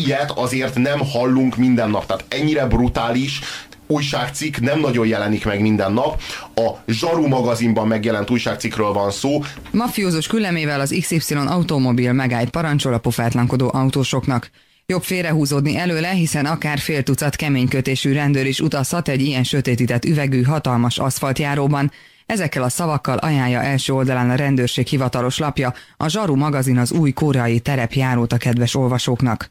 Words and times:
Ilyet 0.00 0.30
azért 0.30 0.74
nem 0.74 0.98
hallunk 0.98 1.56
minden 1.56 1.90
nap. 1.90 2.06
Tehát 2.06 2.24
ennyire 2.28 2.66
brutális 2.66 3.40
újságcikk 3.86 4.56
nem 4.56 4.80
nagyon 4.80 5.06
jelenik 5.06 5.44
meg 5.44 5.60
minden 5.60 5.92
nap. 5.92 6.20
A 6.54 6.70
Zsaru 6.86 7.28
magazinban 7.28 7.86
megjelent 7.86 8.30
újságcikkről 8.30 8.92
van 8.92 9.10
szó. 9.10 9.42
Mafiózus 9.70 10.26
küllemével 10.26 10.80
az 10.80 10.96
XY 11.00 11.34
automobil 11.34 12.12
megállt 12.12 12.50
parancsol 12.50 12.94
a 12.94 12.98
pofátlankodó 12.98 13.70
autósoknak. 13.72 14.50
Jobb 14.86 15.02
félrehúzódni 15.02 15.76
előle, 15.76 16.10
hiszen 16.10 16.46
akár 16.46 16.78
fél 16.78 17.02
tucat 17.02 17.36
keménykötésű 17.36 18.12
rendőr 18.12 18.46
is 18.46 18.60
utazhat 18.60 19.08
egy 19.08 19.20
ilyen 19.20 19.44
sötétített 19.44 20.04
üvegű, 20.04 20.42
hatalmas 20.42 20.98
aszfaltjáróban. 20.98 21.90
Ezekkel 22.26 22.62
a 22.62 22.68
szavakkal 22.68 23.16
ajánlja 23.16 23.62
első 23.62 23.92
oldalán 23.92 24.30
a 24.30 24.34
rendőrség 24.34 24.86
hivatalos 24.86 25.38
lapja, 25.38 25.74
a 25.96 26.08
Zsaru 26.08 26.36
magazin 26.36 26.78
az 26.78 26.92
új 26.92 27.12
koreai 27.12 27.60
terepjárót 27.60 28.32
a 28.32 28.36
kedves 28.36 28.74
olvasóknak. 28.74 29.50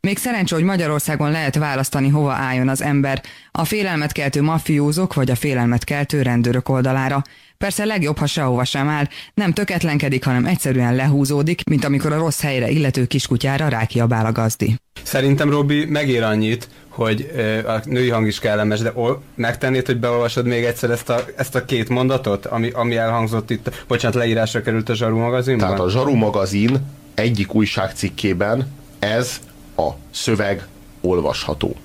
Még 0.00 0.18
szerencsé, 0.18 0.54
hogy 0.54 0.64
Magyarországon 0.64 1.30
lehet 1.30 1.54
választani, 1.54 2.08
hova 2.08 2.32
álljon 2.32 2.68
az 2.68 2.82
ember, 2.82 3.22
a 3.52 3.64
félelmet 3.64 4.12
keltő 4.12 4.42
mafiózók 4.42 5.14
vagy 5.14 5.30
a 5.30 5.34
félelmet 5.34 5.84
keltő 5.84 6.22
rendőrök 6.22 6.68
oldalára. 6.68 7.22
Persze 7.56 7.84
legjobb, 7.84 8.18
ha 8.18 8.26
sehova 8.26 8.64
sem 8.64 8.88
áll, 8.88 9.04
nem 9.34 9.52
töketlenkedik, 9.52 10.24
hanem 10.24 10.46
egyszerűen 10.46 10.94
lehúzódik, 10.94 11.64
mint 11.64 11.84
amikor 11.84 12.12
a 12.12 12.18
rossz 12.18 12.40
helyre 12.40 12.68
illető 12.68 13.06
kiskutyára 13.06 13.68
rákiabál 13.68 14.26
a 14.26 14.32
gazdi. 14.32 14.76
Szerintem, 15.02 15.50
Robi, 15.50 15.84
megér 15.84 16.22
annyit, 16.22 16.68
hogy 16.88 17.30
a 17.66 17.80
női 17.84 18.08
hang 18.08 18.26
is 18.26 18.38
kellemes, 18.38 18.80
de 18.80 18.92
megtennéd, 19.34 19.86
hogy 19.86 19.98
beolvasod 19.98 20.46
még 20.46 20.64
egyszer 20.64 20.90
ezt 20.90 21.08
a, 21.08 21.24
ezt 21.36 21.54
a 21.54 21.64
két 21.64 21.88
mondatot, 21.88 22.46
ami, 22.46 22.70
ami 22.70 22.96
elhangzott 22.96 23.50
itt, 23.50 23.84
bocsánat, 23.88 24.16
leírásra 24.16 24.62
került 24.62 24.88
a 24.88 24.94
Zsaru 24.94 25.18
magazinban? 25.18 25.66
Tehát 25.66 25.82
a 25.82 25.90
Zsaru 25.90 26.14
magazin 26.14 26.78
egyik 27.14 27.54
újságcikkében 27.54 28.72
ez 28.98 29.40
a 29.78 29.96
szöveg 30.10 30.66
olvasható. 31.00 31.76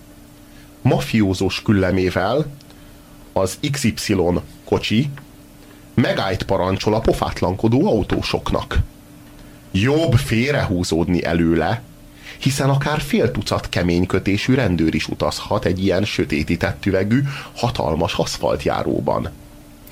Mafiózós 0.82 1.62
küllemével 1.62 2.46
az 3.34 3.58
XY 3.72 4.16
kocsi 4.64 5.10
megállt 5.94 6.44
parancsol 6.44 6.94
a 6.94 7.00
pofátlankodó 7.00 7.88
autósoknak. 7.88 8.78
Jobb 9.72 10.14
félrehúzódni 10.14 11.24
előle, 11.24 11.82
hiszen 12.40 12.70
akár 12.70 13.02
fél 13.02 13.32
tucat 13.32 13.70
keménykötésű 13.70 14.54
rendőr 14.54 14.96
is 14.96 15.08
utazhat 15.08 15.66
egy 15.66 15.84
ilyen 15.84 16.06
sötétített 16.06 16.86
üvegű, 16.86 17.22
hatalmas 17.56 18.14
aszfaltjáróban. 18.14 19.30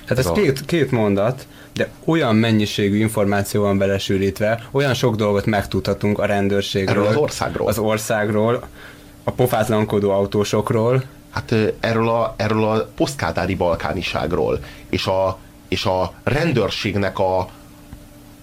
Hát 0.06 0.18
ez, 0.18 0.32
két, 0.32 0.66
két 0.66 0.92
mondat, 0.92 1.48
de 1.74 1.90
olyan 2.06 2.36
mennyiségű 2.36 2.98
információ 2.98 3.62
van 3.62 3.78
belesűrítve, 3.78 4.68
olyan 4.72 4.94
sok 4.94 5.16
dolgot 5.16 5.46
megtudhatunk 5.46 6.20
a 6.20 6.26
rendőrségről. 6.26 6.96
Erről 6.96 7.08
az 7.08 7.16
országról. 7.16 7.68
Az 7.68 7.78
országról, 7.78 8.68
a 9.24 9.32
pofátlankodó 9.32 10.10
autósokról. 10.12 11.04
Hát 11.30 11.56
erről 11.80 12.10
a, 12.10 12.34
erről 12.38 12.64
a 12.64 12.90
posztkádári 12.96 13.56
balkániságról, 13.56 14.60
és 14.90 15.06
a, 15.06 15.38
és 15.68 15.86
a 15.86 16.14
rendőrségnek 16.24 17.20
a, 17.20 17.40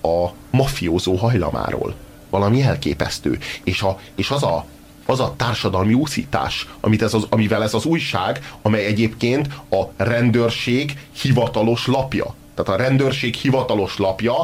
a 0.02 0.32
mafiózó 0.50 1.14
hajlamáról. 1.14 1.94
Valami 2.30 2.62
elképesztő. 2.62 3.38
És, 3.64 3.82
a, 3.82 3.98
és 4.14 4.30
az 4.30 4.42
a 4.42 4.64
az 5.08 5.20
a 5.20 5.34
társadalmi 5.36 5.94
úszítás, 5.94 6.68
amit 6.80 7.02
ez 7.02 7.14
az, 7.14 7.26
amivel 7.28 7.62
ez 7.62 7.74
az 7.74 7.84
újság, 7.84 8.52
amely 8.62 8.84
egyébként 8.84 9.48
a 9.70 10.04
rendőrség 10.04 10.98
hivatalos 11.20 11.86
lapja 11.86 12.34
tehát 12.64 12.80
a 12.80 12.84
rendőrség 12.84 13.34
hivatalos 13.34 13.98
lapja 13.98 14.34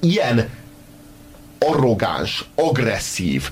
ilyen 0.00 0.48
arrogáns, 1.58 2.44
agresszív, 2.54 3.50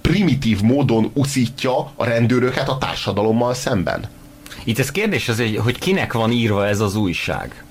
primitív 0.00 0.60
módon 0.60 1.10
uszítja 1.14 1.92
a 1.96 2.04
rendőröket 2.04 2.68
a 2.68 2.78
társadalommal 2.78 3.54
szemben. 3.54 4.08
Itt 4.64 4.78
ez 4.78 4.90
kérdés 4.90 5.28
az, 5.28 5.42
hogy 5.56 5.78
kinek 5.78 6.12
van 6.12 6.30
írva 6.30 6.66
ez 6.66 6.80
az 6.80 6.96
újság? 6.96 7.64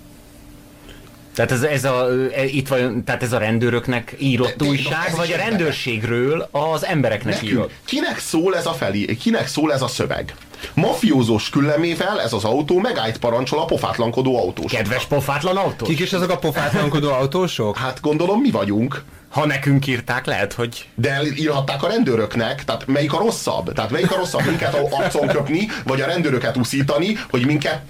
Tehát 1.37 1.51
ez, 1.51 1.61
ez 1.61 1.83
a, 1.83 2.07
e, 2.35 2.45
itt 2.45 2.67
van, 2.67 3.03
tehát 3.03 3.23
ez 3.23 3.33
a 3.33 3.37
rendőröknek 3.37 4.15
írott 4.19 4.55
de, 4.55 4.63
de, 4.63 4.69
újság, 4.69 5.15
vagy 5.15 5.31
a 5.31 5.35
rendőrségről 5.37 6.47
az 6.51 6.85
embereknek 6.85 7.33
Nekünk, 7.33 7.51
írott? 7.51 7.71
Kinek 7.85 8.19
szól 8.19 8.55
ez 8.55 8.65
a 8.65 8.71
felé, 8.71 9.05
kinek 9.05 9.47
szól 9.47 9.73
ez 9.73 9.81
a 9.81 9.87
szöveg? 9.87 10.35
Mafiózós 10.73 11.49
küllemével 11.49 12.21
ez 12.21 12.33
az 12.33 12.43
autó 12.43 12.79
megállt 12.79 13.17
parancsol 13.17 13.59
a 13.59 13.65
pofátlankodó 13.65 14.37
autósok. 14.37 14.77
Kedves 14.77 15.05
pofátlan 15.05 15.57
autós? 15.57 15.87
Kik 15.87 15.99
is 15.99 16.13
ezek 16.13 16.29
a 16.29 16.37
pofátlankodó 16.37 17.11
autósok? 17.11 17.77
Hát 17.87 18.01
gondolom 18.01 18.39
mi 18.39 18.51
vagyunk. 18.51 19.03
Ha 19.29 19.45
nekünk 19.45 19.87
írták, 19.87 20.25
lehet, 20.25 20.53
hogy... 20.53 20.87
De 20.95 21.21
írhatták 21.35 21.83
a 21.83 21.87
rendőröknek, 21.87 22.63
tehát 22.63 22.87
melyik 22.87 23.13
a 23.13 23.17
rosszabb? 23.17 23.73
Tehát 23.73 23.91
melyik 23.91 24.11
a 24.11 24.15
rosszabb, 24.15 24.45
minket 24.45 24.77
arcon 24.91 25.27
köpni, 25.27 25.67
vagy 25.83 26.01
a 26.01 26.05
rendőröket 26.05 26.57
uszítani, 26.57 27.17
hogy 27.29 27.45
minket 27.45 27.81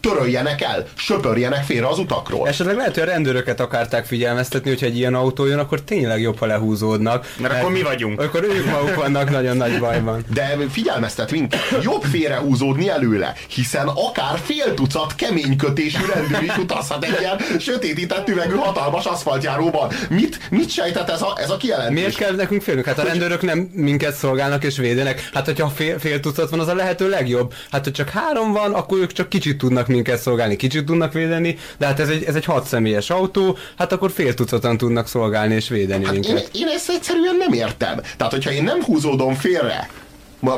töröljenek 0.00 0.62
el, 0.62 0.86
söpörjenek 0.94 1.64
félre 1.64 1.86
az 1.86 1.98
utakról. 1.98 2.48
Esetleg 2.48 2.76
lehet, 2.76 2.94
hogy 2.94 3.02
a 3.02 3.06
rendőröket 3.06 3.60
akarták 3.60 4.06
figyelmeztetni, 4.06 4.70
hogyha 4.70 4.86
egy 4.86 4.96
ilyen 4.96 5.14
autó 5.14 5.46
jön, 5.46 5.58
akkor 5.58 5.80
tényleg 5.80 6.20
jobb, 6.20 6.38
ha 6.38 6.46
lehúzódnak. 6.46 7.22
Mert, 7.22 7.52
mert 7.52 7.62
akkor 7.62 7.72
mi 7.72 7.82
vagyunk. 7.82 8.20
Akkor 8.20 8.44
ők 8.44 8.66
maguk 8.70 8.94
vannak 8.94 9.30
nagyon 9.30 9.56
nagy 9.56 9.78
bajban. 9.78 10.24
De 10.34 10.56
figyelmeztet 10.70 11.30
minket, 11.30 11.60
jobb 11.82 12.02
félrehúzódni 12.02 12.88
előle, 12.88 13.34
hiszen 13.48 13.88
akár 13.88 14.38
fél 14.44 14.74
tucat 14.74 15.14
keménykötésű 15.14 16.04
rendőr 16.14 16.42
is 16.42 16.56
utazhat 16.56 17.04
egy 17.04 17.16
ilyen 17.20 17.38
sötétített 17.58 18.28
üvegű 18.28 18.54
hatalmas 18.54 19.04
aszfaltjáróban. 19.04 19.92
Mit, 20.08 20.38
mit 20.50 20.70
sejtett 20.70 21.10
ez 21.10 21.22
a, 21.22 21.32
ez 21.36 21.50
a 21.50 21.56
kijelentés? 21.56 21.94
Miért 21.94 22.16
kell 22.16 22.34
nekünk 22.34 22.62
félnünk? 22.62 22.86
Hát 22.86 22.98
a 22.98 23.02
rendőrök 23.02 23.42
nem 23.42 23.58
minket 23.58 24.14
szolgálnak 24.14 24.64
és 24.64 24.76
védenek. 24.76 25.30
Hát, 25.34 25.44
hogyha 25.44 25.68
fél, 25.68 25.98
fél 25.98 26.20
tucat 26.20 26.50
van, 26.50 26.60
az 26.60 26.68
a 26.68 26.74
lehető 26.74 27.08
legjobb. 27.08 27.54
Hát, 27.70 27.84
ha 27.84 27.90
csak 27.90 28.08
három 28.08 28.52
van, 28.52 28.72
akkor 28.72 28.98
ők 28.98 29.12
csak 29.12 29.28
kicsit 29.28 29.58
tudnak 29.58 29.86
minket 29.90 30.20
szolgálni, 30.20 30.56
kicsit 30.56 30.84
tudnak 30.84 31.12
védeni, 31.12 31.58
de 31.78 31.86
hát 31.86 32.00
ez 32.00 32.08
egy, 32.08 32.24
ez 32.24 32.34
egy 32.34 32.44
hat 32.44 32.66
személyes 32.66 33.10
autó, 33.10 33.56
hát 33.78 33.92
akkor 33.92 34.10
fél 34.10 34.34
tucatan 34.34 34.76
tudnak 34.76 35.08
szolgálni 35.08 35.54
és 35.54 35.68
védeni 35.68 36.04
hát 36.04 36.12
minket. 36.12 36.50
Én, 36.52 36.62
én 36.62 36.68
ezt 36.68 36.90
egyszerűen 36.90 37.36
nem 37.36 37.52
értem. 37.52 38.00
Tehát, 38.16 38.32
hogyha 38.32 38.50
én 38.50 38.62
nem 38.62 38.82
húzódom 38.82 39.34
félre, 39.34 39.88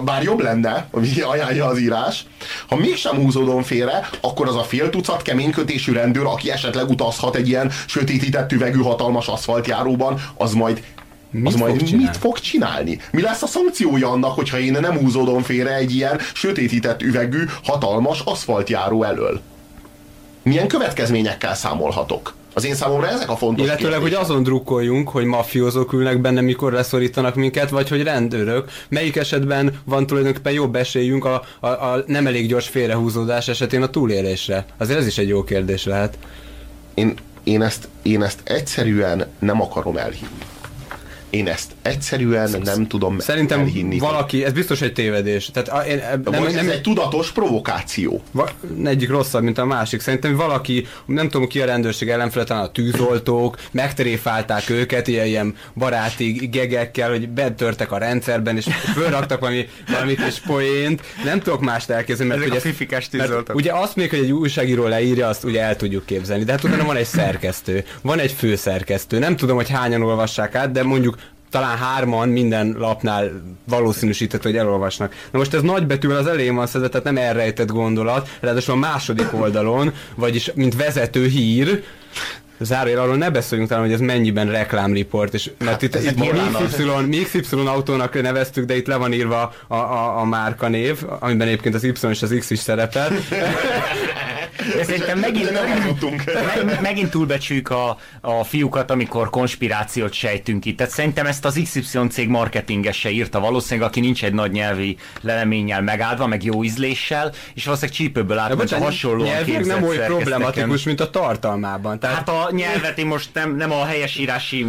bár 0.04 0.22
jobb 0.22 0.40
lenne, 0.40 0.86
ami 0.90 1.20
ajánlja 1.20 1.66
az 1.66 1.78
írás, 1.78 2.26
ha 2.68 2.76
mégsem 2.76 3.16
húzódom 3.16 3.62
félre, 3.62 4.08
akkor 4.20 4.48
az 4.48 4.56
a 4.56 4.62
fél 4.62 4.90
tucat 4.90 5.22
keménykötésű 5.22 5.92
rendőr, 5.92 6.24
aki 6.24 6.50
esetleg 6.50 6.88
utazhat 6.88 7.36
egy 7.36 7.48
ilyen 7.48 7.70
sötétített 7.86 8.52
üvegű 8.52 8.78
hatalmas 8.78 9.28
aszfaltjáróban, 9.28 10.20
az 10.36 10.52
majd 10.52 10.82
Mit 11.32 11.46
az 11.46 11.54
majd 11.54 11.88
fog 11.88 11.98
mit 11.98 12.16
fog 12.16 12.38
csinálni? 12.38 12.98
Mi 13.10 13.22
lesz 13.22 13.42
a 13.42 13.46
szankciója 13.46 14.10
annak, 14.10 14.34
hogyha 14.34 14.58
én 14.58 14.72
nem 14.80 14.98
húzódom 14.98 15.42
félre 15.42 15.74
egy 15.74 15.94
ilyen 15.94 16.18
sötétített 16.34 17.02
üvegű, 17.02 17.44
hatalmas 17.62 18.20
aszfaltjáró 18.24 19.02
elől? 19.02 19.40
Milyen 20.42 20.68
következményekkel 20.68 21.54
számolhatok? 21.54 22.34
Az 22.54 22.64
én 22.64 22.74
számomra 22.74 23.08
ezek 23.08 23.30
a 23.30 23.36
fontos 23.36 23.66
Illetőleg, 23.66 24.00
hogy 24.00 24.14
azon 24.14 24.42
drukkoljunk, 24.42 25.08
hogy 25.08 25.24
mafiózók 25.24 25.92
ülnek 25.92 26.20
benne, 26.20 26.40
mikor 26.40 26.72
leszorítanak 26.72 27.34
minket, 27.34 27.70
vagy 27.70 27.88
hogy 27.88 28.02
rendőrök. 28.02 28.70
Melyik 28.88 29.16
esetben 29.16 29.80
van 29.84 30.06
tulajdonképpen 30.06 30.52
jobb 30.52 30.76
esélyünk 30.76 31.24
a, 31.24 31.42
a, 31.60 31.66
a 31.66 32.04
nem 32.06 32.26
elég 32.26 32.48
gyors 32.48 32.68
félrehúzódás 32.68 33.48
esetén 33.48 33.82
a 33.82 33.90
túlélésre? 33.90 34.64
Azért 34.76 34.98
ez 34.98 35.06
is 35.06 35.18
egy 35.18 35.28
jó 35.28 35.44
kérdés 35.44 35.84
lehet. 35.84 36.18
Én, 36.94 37.14
én, 37.42 37.62
ezt, 37.62 37.88
én 38.02 38.22
ezt 38.22 38.40
egyszerűen 38.44 39.26
nem 39.38 39.62
akarom 39.62 39.96
elhinni. 39.96 40.51
Én 41.32 41.48
ezt 41.48 41.70
egyszerűen 41.82 42.46
Szerintem 42.46 42.74
nem 42.76 42.86
tudom 42.86 43.18
Szerintem 43.18 43.60
elhinni. 43.60 43.98
valaki, 43.98 44.44
ez 44.44 44.52
biztos 44.52 44.80
egy 44.80 44.92
tévedés. 44.92 45.50
Tehát 45.52 45.86
én, 45.86 45.96
nem, 45.96 46.42
nem, 46.42 46.44
ez 46.44 46.66
egy 46.66 46.80
tudatos 46.80 47.30
provokáció. 47.32 48.22
Va, 48.30 48.48
egyik 48.84 49.08
rosszabb, 49.08 49.42
mint 49.42 49.58
a 49.58 49.64
másik. 49.64 50.00
Szerintem 50.00 50.36
valaki, 50.36 50.86
nem 51.06 51.28
tudom 51.28 51.48
ki 51.48 51.60
a 51.60 51.64
rendőrség 51.64 52.08
ellenfele, 52.08 52.44
talán 52.44 52.64
a 52.64 52.70
tűzoltók, 52.72 53.56
megteréfálták 53.70 54.70
őket 54.70 55.08
ilyen, 55.08 55.26
ilyen 55.26 55.54
baráti 55.74 56.32
gegekkel, 56.32 57.10
hogy 57.10 57.28
betörtek 57.28 57.92
a 57.92 57.98
rendszerben, 57.98 58.56
és 58.56 58.66
fölraktak 58.94 59.40
valami, 59.40 59.68
valami 59.88 60.14
kis 60.14 60.40
poént. 60.46 61.02
Nem 61.24 61.40
tudok 61.40 61.60
mást 61.60 61.90
elképzelni, 61.90 62.32
mert 62.32 62.44
Ezek 62.44 62.64
ugye, 62.64 62.96
a 62.96 63.02
tűzoltók. 63.10 63.56
ugye 63.56 63.72
azt 63.72 63.96
még, 63.96 64.10
hogy 64.10 64.18
egy 64.18 64.32
újságíró 64.32 64.86
leírja, 64.86 65.28
azt 65.28 65.44
ugye 65.44 65.62
el 65.62 65.76
tudjuk 65.76 66.06
képzelni. 66.06 66.44
De 66.44 66.52
hát 66.52 66.64
utána 66.64 66.84
van 66.84 66.96
egy 66.96 67.06
szerkesztő, 67.06 67.84
van 68.02 68.18
egy 68.18 68.32
főszerkesztő. 68.32 69.18
Nem 69.18 69.36
tudom, 69.36 69.56
hogy 69.56 69.70
hányan 69.70 70.02
olvassák 70.02 70.54
át, 70.54 70.72
de 70.72 70.82
mondjuk 70.82 71.20
talán 71.52 71.76
hárman 71.76 72.28
minden 72.28 72.74
lapnál 72.78 73.30
valószínűsített, 73.68 74.42
hogy 74.42 74.56
elolvasnak. 74.56 75.14
Na 75.30 75.38
most 75.38 75.54
ez 75.54 75.62
nagybetűvel 75.62 76.16
az 76.16 76.26
elején 76.26 76.54
van 76.54 76.66
szedve, 76.66 76.88
tehát 76.88 77.04
nem 77.04 77.16
elrejtett 77.16 77.68
gondolat, 77.68 78.28
ráadásul 78.40 78.74
a 78.74 78.76
második 78.76 79.28
oldalon, 79.32 79.92
vagyis 80.14 80.50
mint 80.54 80.76
vezető 80.76 81.26
hír, 81.26 81.82
zárójel 82.64 83.00
arról 83.00 83.16
ne 83.16 83.30
beszéljünk 83.30 83.70
talán, 83.70 83.84
hogy 83.84 83.92
ez 83.92 84.00
mennyiben 84.00 84.50
reklámriport, 84.50 85.34
és 85.34 85.50
mert 85.58 85.70
hát, 85.70 85.82
itt, 85.82 85.94
itt 85.94 86.18
mi, 86.18 86.30
XY, 86.66 86.82
mi 87.06 87.18
XY 87.18 87.56
autónak 87.66 88.22
neveztük, 88.22 88.64
de 88.64 88.76
itt 88.76 88.86
le 88.86 88.96
van 88.96 89.12
írva 89.12 89.52
a, 89.68 89.74
a, 89.74 90.18
a 90.18 90.24
márka 90.24 90.68
név, 90.68 90.98
amiben 91.18 91.46
egyébként 91.46 91.74
az 91.74 91.84
Y 91.84 91.92
és 92.10 92.22
az 92.22 92.34
X 92.38 92.50
is 92.50 92.58
szerepel. 92.58 93.10
De 94.76 94.84
szerintem 94.84 95.18
megint, 95.18 95.50
Nem 95.52 95.80
hallottunk. 95.80 96.24
meg, 96.64 96.80
megint 96.80 97.10
túlbecsüljük 97.10 97.70
a, 97.70 97.98
a 98.20 98.44
fiúkat, 98.44 98.90
amikor 98.90 99.30
konspirációt 99.30 100.12
sejtünk 100.12 100.64
itt. 100.64 100.76
Tehát 100.76 100.92
szerintem 100.92 101.26
ezt 101.26 101.44
az 101.44 101.60
XY 101.64 101.98
cég 102.10 102.28
marketingese 102.28 103.10
írta 103.10 103.40
valószínűleg, 103.40 103.88
aki 103.88 104.00
nincs 104.00 104.24
egy 104.24 104.32
nagy 104.32 104.50
nyelvi 104.50 104.96
leleménnyel 105.20 105.82
megáldva, 105.82 106.26
meg 106.26 106.44
jó 106.44 106.64
ízléssel, 106.64 107.32
és 107.54 107.64
valószínűleg 107.64 107.96
csípőből 107.96 108.38
át, 108.38 108.52
hogy 108.54 108.72
hasonlóan 108.72 109.44
képzett 109.44 109.66
nem 109.80 109.82
oly 109.82 109.96
problematikus, 109.96 110.82
mint 110.82 111.00
a 111.00 111.10
tartalmában. 111.10 111.98
Tehát 111.98 112.16
Hát 112.16 112.28
a 112.28 112.48
nyelvet 112.50 112.98
én 112.98 113.06
most 113.06 113.30
nem, 113.32 113.56
nem 113.56 113.72
a 113.72 113.84
helyesírási 113.84 114.66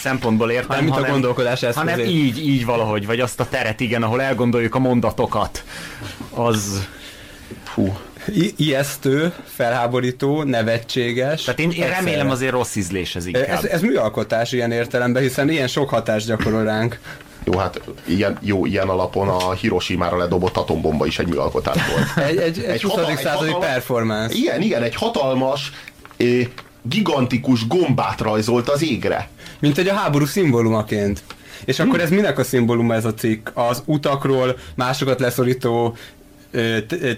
szempontból 0.00 0.50
értem, 0.50 0.68
Hanem 0.68 0.84
mint 0.84 0.96
a 0.96 0.98
hanem, 0.98 1.10
gondolkodás 1.12 1.60
hanem 1.60 1.88
eszközét. 1.88 2.14
így, 2.14 2.48
így 2.48 2.64
valahogy, 2.64 3.06
vagy 3.06 3.20
azt 3.20 3.40
a 3.40 3.48
teret, 3.48 3.80
igen, 3.80 4.02
ahol 4.02 4.22
elgondoljuk 4.22 4.74
a 4.74 4.78
mondatokat. 4.78 5.64
Az... 6.30 6.86
Fú. 7.64 7.96
I- 8.32 8.54
ijesztő, 8.56 9.32
felháborító, 9.44 10.42
nevetséges. 10.42 11.42
Tehát 11.44 11.60
én, 11.60 11.70
én 11.70 11.82
egyszerre. 11.82 11.94
remélem 11.94 12.30
azért 12.30 12.52
rossz 12.52 12.74
ízlés 12.76 13.16
ez 13.16 13.26
inkább. 13.26 13.44
Ez, 13.48 13.64
ez 13.64 13.80
műalkotás 13.80 14.52
ilyen 14.52 14.70
értelemben, 14.72 15.22
hiszen 15.22 15.50
ilyen 15.50 15.66
sok 15.68 15.88
hatást 15.88 16.26
gyakorol 16.26 16.64
ránk. 16.64 16.98
Jó, 17.44 17.58
hát 17.58 17.80
ilyen, 18.06 18.38
jó, 18.40 18.66
ilyen 18.66 18.88
alapon 18.88 19.28
a 19.28 19.52
Hiroshima-ra 19.52 20.16
ledobott 20.16 20.56
atombomba 20.56 21.06
is 21.06 21.18
egy 21.18 21.26
műalkotás 21.28 21.76
volt. 21.94 22.06
Egy, 22.28 22.36
egy, 22.36 22.58
egy, 22.58 22.64
Egy 22.64 22.82
20. 22.82 22.92
hatal- 22.92 23.16
századi 23.16 23.32
hatalmas- 23.50 23.68
performance. 23.68 24.34
Igen, 24.36 24.62
igen, 24.62 24.82
egy 24.82 24.94
hatalmas, 24.94 25.72
eh, 26.16 26.46
gigantikus 26.82 27.66
gombát 27.66 28.20
rajzolt 28.20 28.68
az 28.68 28.82
égre. 28.82 29.28
Mint 29.60 29.78
egy 29.78 29.88
a 29.88 29.94
háború 29.94 30.24
szimbólumaként. 30.26 31.22
És 31.64 31.78
akkor 31.80 32.00
ez 32.00 32.10
minek 32.10 32.38
a 32.38 32.44
szimbóluma 32.44 32.94
ez 32.94 33.04
a 33.04 33.14
cikk? 33.14 33.48
Az 33.54 33.82
utakról 33.84 34.56
másokat 34.74 35.20
leszorító 35.20 35.96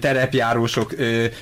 terepjárósok 0.01 0.95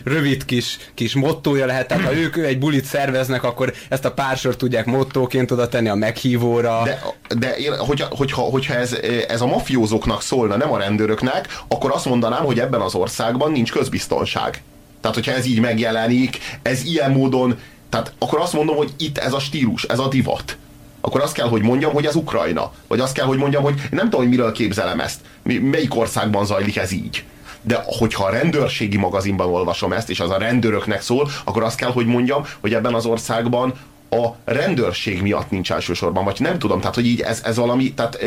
rövid 0.05 0.45
kis, 0.45 0.79
kis 0.95 1.15
mottója 1.15 1.67
lehet, 1.67 1.89
tehát 1.89 2.05
ha 2.05 2.15
ők 2.15 2.37
egy 2.37 2.59
bulit 2.59 2.85
szerveznek, 2.85 3.43
akkor 3.43 3.73
ezt 3.89 4.05
a 4.05 4.13
pársort 4.13 4.59
tudják 4.59 4.87
mottóként 4.87 5.51
oda 5.51 5.69
tenni 5.69 5.89
a 5.89 5.95
meghívóra. 5.95 6.83
De, 6.85 7.03
de 7.39 7.57
én, 7.57 7.77
hogyha, 7.77 8.07
hogyha, 8.11 8.43
hogyha 8.43 8.75
ez, 8.75 8.97
ez 9.29 9.41
a 9.41 9.47
mafiózóknak 9.47 10.23
szólna, 10.23 10.57
nem 10.57 10.73
a 10.73 10.79
rendőröknek, 10.79 11.49
akkor 11.69 11.91
azt 11.93 12.05
mondanám, 12.05 12.45
hogy 12.45 12.61
ebben 12.61 12.81
az 12.81 12.95
országban 12.95 13.53
nincs 13.53 13.73
közbiztonság. 13.73 14.63
Tehát, 15.01 15.17
hogyha 15.17 15.33
ez 15.33 15.47
így 15.47 15.61
megjelenik, 15.61 16.39
ez 16.63 16.85
ilyen 16.85 17.11
módon, 17.11 17.59
tehát 17.89 18.13
akkor 18.19 18.41
azt 18.41 18.53
mondom, 18.53 18.77
hogy 18.77 18.93
itt 18.99 19.19
ez 19.19 19.33
a 19.33 19.39
stílus, 19.39 19.83
ez 19.83 19.99
a 19.99 20.09
divat. 20.09 20.57
Akkor 21.01 21.21
azt 21.21 21.35
kell, 21.35 21.49
hogy 21.49 21.63
mondjam, 21.63 21.93
hogy 21.93 22.07
ez 22.07 22.15
Ukrajna. 22.15 22.73
Vagy 22.87 23.01
azt 23.01 23.15
kell, 23.15 23.27
hogy 23.27 23.39
mondjam, 23.39 23.63
hogy 23.63 23.75
nem 23.91 24.05
tudom, 24.05 24.21
hogy 24.21 24.29
miről 24.29 24.53
képzelem 24.53 25.01
ezt. 25.01 25.21
Melyik 25.43 25.97
országban 25.97 26.47
zajlik 26.47 26.77
ez 26.77 26.93
így. 26.93 27.25
De 27.67 27.85
hogyha 27.87 28.25
a 28.25 28.31
rendőrségi 28.31 28.97
magazinban 28.97 29.47
olvasom 29.47 29.93
ezt, 29.93 30.11
és 30.11 30.21
az 30.21 30.31
a 30.31 30.39
rendőröknek 30.39 31.03
szól, 31.03 31.29
akkor 31.45 31.63
azt 31.63 31.77
kell, 31.77 31.91
hogy 31.91 32.07
mondjam, 32.07 32.47
hogy 32.61 32.75
ebben 32.75 32.95
az 32.95 33.07
országban 33.07 33.73
a 34.11 34.35
rendőrség 34.45 35.23
miatt 35.23 35.51
nincs 35.51 35.73
elsősorban, 35.73 36.25
vagy 36.25 36.37
nem 36.41 36.59
tudom, 36.59 36.81
tehát 36.81 36.95
hogy 36.95 37.07
így 37.07 37.21
ez, 37.21 37.43
ez 37.45 37.57
valami, 37.57 37.95
tehát 37.95 38.19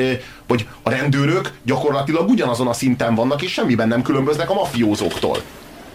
hogy 0.47 0.67
a 0.81 0.89
rendőrök 0.89 1.53
gyakorlatilag 1.63 2.29
ugyanazon 2.29 2.67
a 2.67 2.73
szinten 2.73 3.15
vannak, 3.15 3.41
és 3.41 3.51
semmiben 3.51 3.87
nem 3.87 4.01
különböznek 4.01 4.49
a 4.49 4.53
mafiózóktól. 4.53 5.37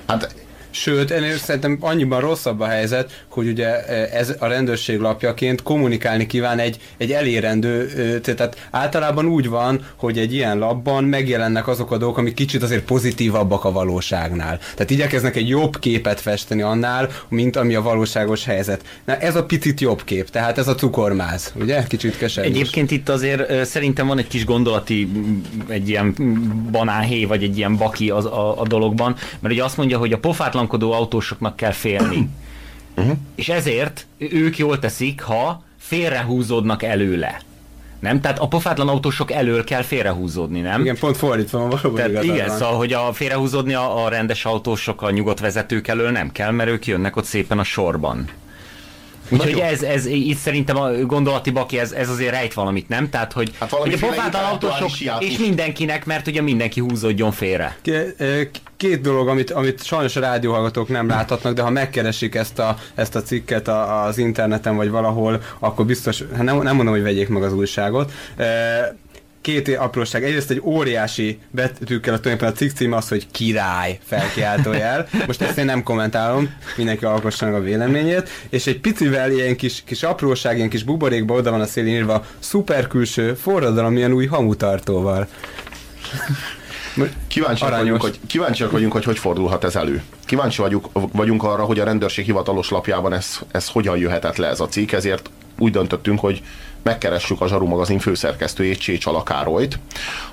Hát 0.06 0.34
Sőt, 0.74 1.10
ennél 1.10 1.36
szerintem 1.36 1.76
annyiban 1.80 2.20
rosszabb 2.20 2.60
a 2.60 2.66
helyzet, 2.66 3.24
hogy 3.28 3.48
ugye 3.48 3.84
ez 4.10 4.34
a 4.38 4.46
rendőrség 4.46 4.98
lapjaként 4.98 5.62
kommunikálni 5.62 6.26
kíván 6.26 6.58
egy, 6.58 6.78
egy 6.96 7.12
elérendő, 7.12 8.20
tehát 8.20 8.68
általában 8.70 9.26
úgy 9.26 9.48
van, 9.48 9.86
hogy 9.96 10.18
egy 10.18 10.34
ilyen 10.34 10.58
lapban 10.58 11.04
megjelennek 11.04 11.68
azok 11.68 11.90
a 11.90 11.96
dolgok, 11.96 12.18
amik 12.18 12.34
kicsit 12.34 12.62
azért 12.62 12.84
pozitívabbak 12.84 13.64
a 13.64 13.72
valóságnál. 13.72 14.58
Tehát 14.74 14.90
igyekeznek 14.90 15.36
egy 15.36 15.48
jobb 15.48 15.78
képet 15.78 16.20
festeni 16.20 16.62
annál, 16.62 17.08
mint 17.28 17.56
ami 17.56 17.74
a 17.74 17.82
valóságos 17.82 18.44
helyzet. 18.44 18.82
Na 19.04 19.16
ez 19.16 19.36
a 19.36 19.44
picit 19.44 19.80
jobb 19.80 20.04
kép, 20.04 20.30
tehát 20.30 20.58
ez 20.58 20.68
a 20.68 20.74
cukormáz, 20.74 21.52
ugye? 21.60 21.82
Kicsit 21.82 22.16
keserűs. 22.16 22.50
Egyébként 22.50 22.90
itt 22.90 23.08
azért 23.08 23.64
szerintem 23.64 24.06
van 24.06 24.18
egy 24.18 24.28
kis 24.28 24.44
gondolati, 24.44 25.08
egy 25.68 25.88
ilyen 25.88 26.14
banánhé, 26.70 27.24
vagy 27.24 27.42
egy 27.42 27.56
ilyen 27.56 27.76
baki 27.76 28.10
az, 28.10 28.24
a, 28.24 28.60
a 28.60 28.66
dologban, 28.66 29.16
mert 29.40 29.54
ugye 29.54 29.64
azt 29.64 29.76
mondja, 29.76 29.98
hogy 29.98 30.12
a 30.12 30.18
pofátlankodó 30.66 30.92
autósoknak 30.92 31.56
kell 31.56 31.72
félni. 31.72 32.28
És 33.34 33.48
ezért 33.48 34.06
ők 34.18 34.58
jól 34.58 34.78
teszik, 34.78 35.20
ha 35.22 35.62
félrehúzódnak 35.78 36.82
előle. 36.82 37.40
Nem? 38.00 38.20
Tehát 38.20 38.38
a 38.38 38.48
pofátlan 38.48 38.88
autósok 38.88 39.30
elől 39.30 39.64
kell 39.64 39.82
félrehúzódni, 39.82 40.60
nem? 40.60 40.80
Igen, 40.80 40.96
pont 40.98 41.16
fordítva 41.16 41.58
van 41.58 41.68
valóban 41.68 41.94
Tehát 41.94 42.24
igen, 42.24 42.46
van. 42.46 42.56
szóval, 42.56 42.76
hogy 42.76 42.92
a 42.92 43.12
félrehúzódni 43.12 43.74
a, 43.74 44.04
a 44.04 44.08
rendes 44.08 44.44
autósok, 44.44 45.02
a 45.02 45.10
nyugodt 45.10 45.40
vezetők 45.40 45.88
elől 45.88 46.10
nem 46.10 46.32
kell, 46.32 46.50
mert 46.50 46.70
ők 46.70 46.86
jönnek 46.86 47.16
ott 47.16 47.24
szépen 47.24 47.58
a 47.58 47.64
sorban. 47.64 48.28
Úgyhogy 49.28 49.58
ez, 49.58 49.82
ez, 49.82 50.06
itt 50.06 50.36
szerintem 50.36 50.76
a 50.76 50.90
gondolati 50.90 51.50
baki, 51.50 51.78
ez, 51.78 51.92
ez 51.92 52.08
azért 52.08 52.30
rejt 52.30 52.54
valamit, 52.54 52.88
nem? 52.88 53.10
Tehát, 53.10 53.32
hogy, 53.32 53.50
Hát 53.58 53.70
hogy 53.70 53.92
a 53.92 53.98
pofátlan 54.06 54.44
autósok 54.44 54.90
és 55.20 55.38
mindenkinek, 55.38 56.04
mert 56.04 56.26
ugye 56.26 56.40
mindenki 56.42 56.80
húzódjon 56.80 57.32
félre. 57.32 57.76
K- 57.82 58.14
ö, 58.18 58.40
Két 58.82 59.00
dolog, 59.00 59.28
amit, 59.28 59.50
amit 59.50 59.84
sajnos 59.84 60.16
a 60.16 60.20
rádióhallgatók 60.20 60.88
nem 60.88 61.08
láthatnak, 61.08 61.54
de 61.54 61.62
ha 61.62 61.70
megkeresik 61.70 62.34
ezt 62.34 62.58
a, 62.58 62.76
ezt 62.94 63.14
a 63.14 63.22
cikket 63.22 63.68
a, 63.68 64.04
az 64.04 64.18
interneten 64.18 64.76
vagy 64.76 64.90
valahol, 64.90 65.42
akkor 65.58 65.86
biztos, 65.86 66.22
hát 66.34 66.42
nem, 66.42 66.62
nem 66.62 66.74
mondom, 66.76 66.94
hogy 66.94 67.02
vegyék 67.02 67.28
meg 67.28 67.42
az 67.42 67.52
újságot. 67.52 68.12
Ö, 68.36 68.44
Két 69.40 69.76
apróság. 69.76 70.24
Egyrészt 70.24 70.50
egy 70.50 70.60
óriási 70.64 71.38
betűkkel 71.50 72.14
a 72.14 72.20
tulajdonképpen 72.20 72.48
a 72.48 72.56
cikk 72.56 72.70
címe 72.70 72.96
az, 72.96 73.08
hogy 73.08 73.26
király 73.30 73.98
felkiáltójel. 74.04 75.08
Most 75.26 75.42
ezt 75.42 75.58
én 75.58 75.64
nem 75.64 75.82
kommentálom, 75.82 76.54
mindenki 76.76 77.04
alkossa 77.04 77.44
meg 77.44 77.54
a 77.54 77.60
véleményét. 77.60 78.28
És 78.48 78.66
egy 78.66 78.80
picivel 78.80 79.30
ilyen 79.30 79.56
kis, 79.56 79.82
kis 79.86 80.02
apróság, 80.02 80.56
ilyen 80.56 80.68
kis 80.68 80.82
buborékba 80.82 81.34
oda 81.34 81.50
van 81.50 81.60
a 81.60 81.66
szélén 81.66 81.94
írva 81.94 82.24
szuper 82.38 82.86
külső 82.86 83.34
forradalom 83.34 83.96
ilyen 83.96 84.12
új 84.12 84.26
hamutartóval. 84.26 85.28
Kíváncsiak 87.28 87.76
vagyunk, 87.76 88.00
hogy, 88.00 88.20
kíváncsiak 88.26 88.70
vagyunk, 88.70 88.92
hogy 88.92 89.04
hogy 89.04 89.18
fordulhat 89.18 89.64
ez 89.64 89.76
elő. 89.76 90.02
Kíváncsi 90.24 90.60
vagyunk, 90.60 90.86
vagyunk 91.12 91.42
arra, 91.42 91.64
hogy 91.64 91.78
a 91.78 91.84
rendőrség 91.84 92.24
hivatalos 92.24 92.70
lapjában 92.70 93.12
ez, 93.12 93.38
ez 93.50 93.68
hogyan 93.68 93.96
jöhetett 93.96 94.36
le 94.36 94.48
ez 94.48 94.60
a 94.60 94.68
cikk, 94.68 94.92
ezért 94.92 95.30
úgy 95.58 95.72
döntöttünk, 95.72 96.20
hogy 96.20 96.42
megkeressük 96.82 97.40
a 97.40 97.48
Zsaru 97.48 97.66
magazin 97.66 97.98
főszerkesztőjét, 97.98 98.78
Csécsala 98.78 99.22
Károlyt, 99.22 99.78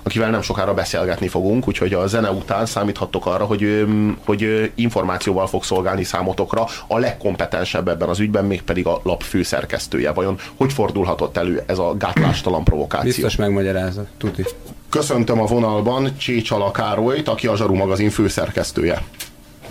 akivel 0.04 0.30
nem 0.30 0.42
sokára 0.42 0.74
beszélgetni 0.74 1.28
fogunk, 1.28 1.68
úgyhogy 1.68 1.94
a 1.94 2.08
zene 2.08 2.32
után 2.32 2.66
számíthattok 2.66 3.26
arra, 3.26 3.46
hogy, 3.46 3.86
hogy 4.26 4.72
információval 4.76 5.48
fog 5.48 5.64
szolgálni 5.64 6.04
számotokra 6.04 6.66
a 6.88 6.98
legkompetensebb 6.98 7.88
ebben 7.88 8.10
az 8.10 8.20
ügyben, 8.20 8.46
mégpedig 8.46 8.88
a 8.88 9.00
lap 9.04 9.24
főszerkesztője. 9.24 10.12
Vajon 10.12 10.40
hogy 10.56 10.74
fordulhatott 10.74 11.38
elő 11.38 11.64
ez 11.66 11.78
a 11.78 11.96
gátlástalan 11.98 12.64
provokáció? 12.64 13.10
Biztos 13.10 13.36
megmagyarázza, 13.36 14.06
tuti. 14.18 14.44
Köszöntöm 14.90 15.40
a 15.42 15.46
vonalban 15.46 16.18
Csécsala 16.18 16.72
Károlyt, 16.72 17.28
aki 17.28 17.48
a 17.48 17.56
Zsaru 17.56 17.76
magazin 17.76 18.10
főszerkesztője. 18.10 19.02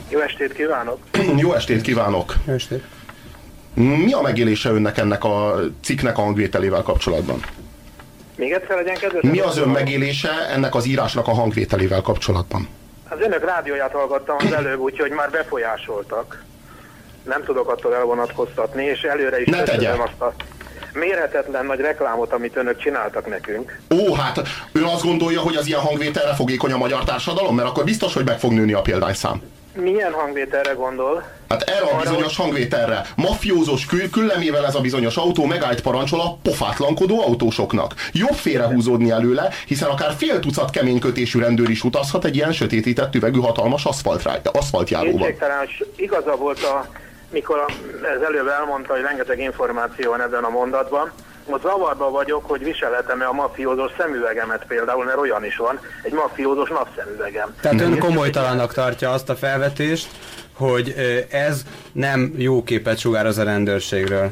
Jó 0.08 0.20
estét 0.20 0.52
kívánok! 0.52 0.98
Jó 1.42 1.52
estét 1.52 1.80
kívánok! 1.80 2.34
Jó 2.46 2.52
estét. 2.52 2.84
Mi 3.74 4.12
a 4.12 4.20
megélése 4.20 4.70
önnek 4.70 4.98
ennek 4.98 5.24
a 5.24 5.60
cikknek 5.82 6.18
a 6.18 6.20
hangvételével 6.20 6.82
kapcsolatban? 6.82 7.40
Még 8.36 8.52
egyszer 8.52 8.76
legyen 8.76 8.94
kedves. 8.94 9.22
Mi 9.22 9.38
az 9.40 9.58
ön 9.58 9.68
megélése 9.68 10.30
ennek 10.50 10.74
az 10.74 10.86
írásnak 10.86 11.26
a 11.26 11.34
hangvételével 11.34 12.00
kapcsolatban? 12.00 12.68
Az 13.08 13.18
önök 13.20 13.44
rádióját 13.44 13.92
hallgattam 13.92 14.36
az 14.38 14.52
előbb, 14.52 14.78
úgyhogy 14.78 15.10
már 15.10 15.30
befolyásoltak. 15.30 16.44
Nem 17.22 17.44
tudok 17.44 17.70
attól 17.70 17.94
elvonatkoztatni, 17.94 18.84
és 18.84 19.00
előre 19.02 19.40
is 19.40 19.46
Ne 19.46 19.62
tegye. 19.62 19.90
azt 19.90 20.20
a 20.20 20.34
mérhetetlen 20.98 21.66
nagy 21.66 21.80
reklámot, 21.80 22.32
amit 22.32 22.56
önök 22.56 22.78
csináltak 22.78 23.28
nekünk. 23.28 23.80
Ó, 23.90 24.14
hát 24.14 24.40
ön 24.72 24.84
azt 24.84 25.02
gondolja, 25.02 25.40
hogy 25.40 25.56
az 25.56 25.66
ilyen 25.66 25.80
hangvételre 25.80 26.34
fogékony 26.34 26.72
a 26.72 26.76
magyar 26.76 27.04
társadalom? 27.04 27.54
Mert 27.54 27.68
akkor 27.68 27.84
biztos, 27.84 28.14
hogy 28.14 28.24
meg 28.24 28.38
fog 28.38 28.52
nőni 28.52 28.72
a 28.72 28.80
példányszám. 28.80 29.42
Milyen 29.74 30.12
hangvételre 30.12 30.72
gondol? 30.72 31.24
Hát 31.48 31.62
erre 31.62 31.84
a 31.84 32.00
bizonyos 32.00 32.36
hangvételre. 32.36 33.06
Mafiózós 33.16 33.86
kül- 33.86 34.10
küllemével 34.10 34.66
ez 34.66 34.74
a 34.74 34.80
bizonyos 34.80 35.16
autó 35.16 35.44
megállt 35.44 35.80
parancsol 35.80 36.20
a 36.20 36.38
pofátlankodó 36.42 37.22
autósoknak. 37.22 37.94
Jobb 38.12 38.34
félrehúzódni 38.34 39.10
előle, 39.10 39.48
hiszen 39.66 39.88
akár 39.88 40.12
fél 40.16 40.40
tucat 40.40 40.70
keménykötésű 40.70 41.38
rendőr 41.38 41.70
is 41.70 41.84
utazhat 41.84 42.24
egy 42.24 42.36
ilyen 42.36 42.52
sötétített 42.52 43.14
üvegű 43.14 43.38
hatalmas 43.38 43.84
aszfaltjáróban. 43.84 45.20
Kétségtelen, 45.20 45.68
igaza 45.96 46.36
volt, 46.36 46.62
a, 46.62 46.86
mikor 47.30 47.64
ez 48.16 48.22
előbb 48.22 48.48
elmondta, 48.48 48.92
hogy 48.92 49.02
rengeteg 49.02 49.40
információ 49.40 50.10
van 50.10 50.20
ebben 50.20 50.44
a 50.44 50.48
mondatban. 50.48 51.10
Most 51.48 51.62
zavarba 51.62 52.10
vagyok, 52.10 52.44
hogy 52.46 52.64
viselhetem-e 52.64 53.26
a 53.26 53.32
mafiózós 53.32 53.92
szemüvegemet 53.98 54.64
például, 54.66 55.04
mert 55.04 55.18
olyan 55.18 55.44
is 55.44 55.56
van, 55.56 55.80
egy 56.02 56.12
mafiózós 56.12 56.68
napszemüvegem. 56.68 57.54
Tehát 57.60 57.80
ön 57.80 57.98
komolytalannak 57.98 58.72
tartja 58.72 59.10
azt 59.10 59.28
a 59.28 59.36
felvetést, 59.36 60.08
hogy 60.52 60.94
ez 61.30 61.62
nem 61.92 62.32
jó 62.36 62.62
képet 62.62 62.98
sugároz 62.98 63.38
a 63.38 63.42
rendőrségről. 63.42 64.30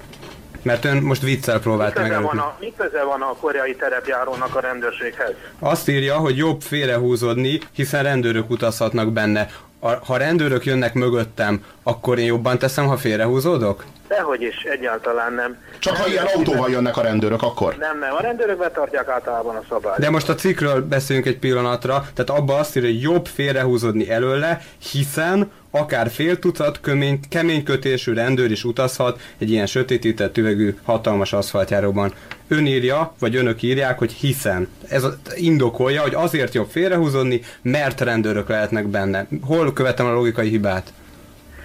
Mert 0.66 0.84
ön 0.84 1.02
most 1.02 1.22
viccel 1.22 1.60
próbálta 1.60 2.02
Mi 2.02 2.08
köze, 2.08 2.20
van 2.20 2.38
a, 2.38 2.56
mi 2.60 2.72
köze 2.76 3.02
van 3.04 3.22
a 3.22 3.34
koreai 3.40 3.74
terepjárónak 3.74 4.56
a 4.56 4.60
rendőrséghez? 4.60 5.32
Azt 5.58 5.88
írja, 5.88 6.16
hogy 6.16 6.36
jobb 6.36 6.60
félrehúzódni, 6.60 7.60
hiszen 7.72 8.02
rendőrök 8.02 8.50
utazhatnak 8.50 9.12
benne. 9.12 9.48
a, 9.78 9.90
ha 10.04 10.16
rendőrök 10.16 10.64
jönnek 10.64 10.94
mögöttem, 10.94 11.64
akkor 11.82 12.18
én 12.18 12.26
jobban 12.26 12.58
teszem, 12.58 12.86
ha 12.86 12.96
félrehúzódok? 12.96 13.84
Dehogy 14.08 14.42
is, 14.42 14.62
egyáltalán 14.62 15.32
nem. 15.32 15.56
Csak 15.78 15.96
ha 15.96 16.08
ilyen 16.08 16.26
autóval 16.34 16.70
jönnek 16.70 16.96
a 16.96 17.02
rendőrök, 17.02 17.42
akkor? 17.42 17.76
Nem, 17.78 17.98
nem, 17.98 18.14
a 18.14 18.20
rendőrök 18.20 18.58
betartják 18.58 19.08
általában 19.08 19.56
a 19.56 19.62
szabályt. 19.68 19.98
De 19.98 20.10
most 20.10 20.28
a 20.28 20.34
cikkről 20.34 20.82
beszélünk 20.82 21.26
egy 21.26 21.38
pillanatra, 21.38 22.04
tehát 22.14 22.40
abba 22.40 22.56
azt 22.56 22.76
írja, 22.76 22.88
hogy 22.88 23.00
jobb 23.00 23.26
félrehúzódni 23.26 24.10
előle, 24.10 24.60
hiszen 24.92 25.50
akár 25.70 26.10
fél 26.10 26.38
tucat 26.38 26.80
kemény, 26.80 27.20
kemény 27.30 27.62
kötésű 27.62 28.12
rendőr 28.12 28.50
is 28.50 28.64
utazhat 28.64 29.20
egy 29.38 29.50
ilyen 29.50 29.66
sötétített 29.66 30.36
üvegű 30.36 30.76
hatalmas 30.84 31.32
aszfaltjáróban. 31.32 32.12
Ön 32.48 32.66
írja, 32.66 33.14
vagy 33.18 33.36
önök 33.36 33.62
írják, 33.62 33.98
hogy 33.98 34.12
hiszen. 34.12 34.68
Ez 34.88 35.04
indokolja, 35.34 36.02
hogy 36.02 36.14
azért 36.14 36.54
jobb 36.54 36.68
félrehúzódni, 36.70 37.40
mert 37.62 38.00
rendőrök 38.00 38.48
lehetnek 38.48 38.86
benne. 38.86 39.26
Hol 39.42 39.72
követem 39.72 40.06
a 40.06 40.12
logikai 40.12 40.48
hibát? 40.48 40.92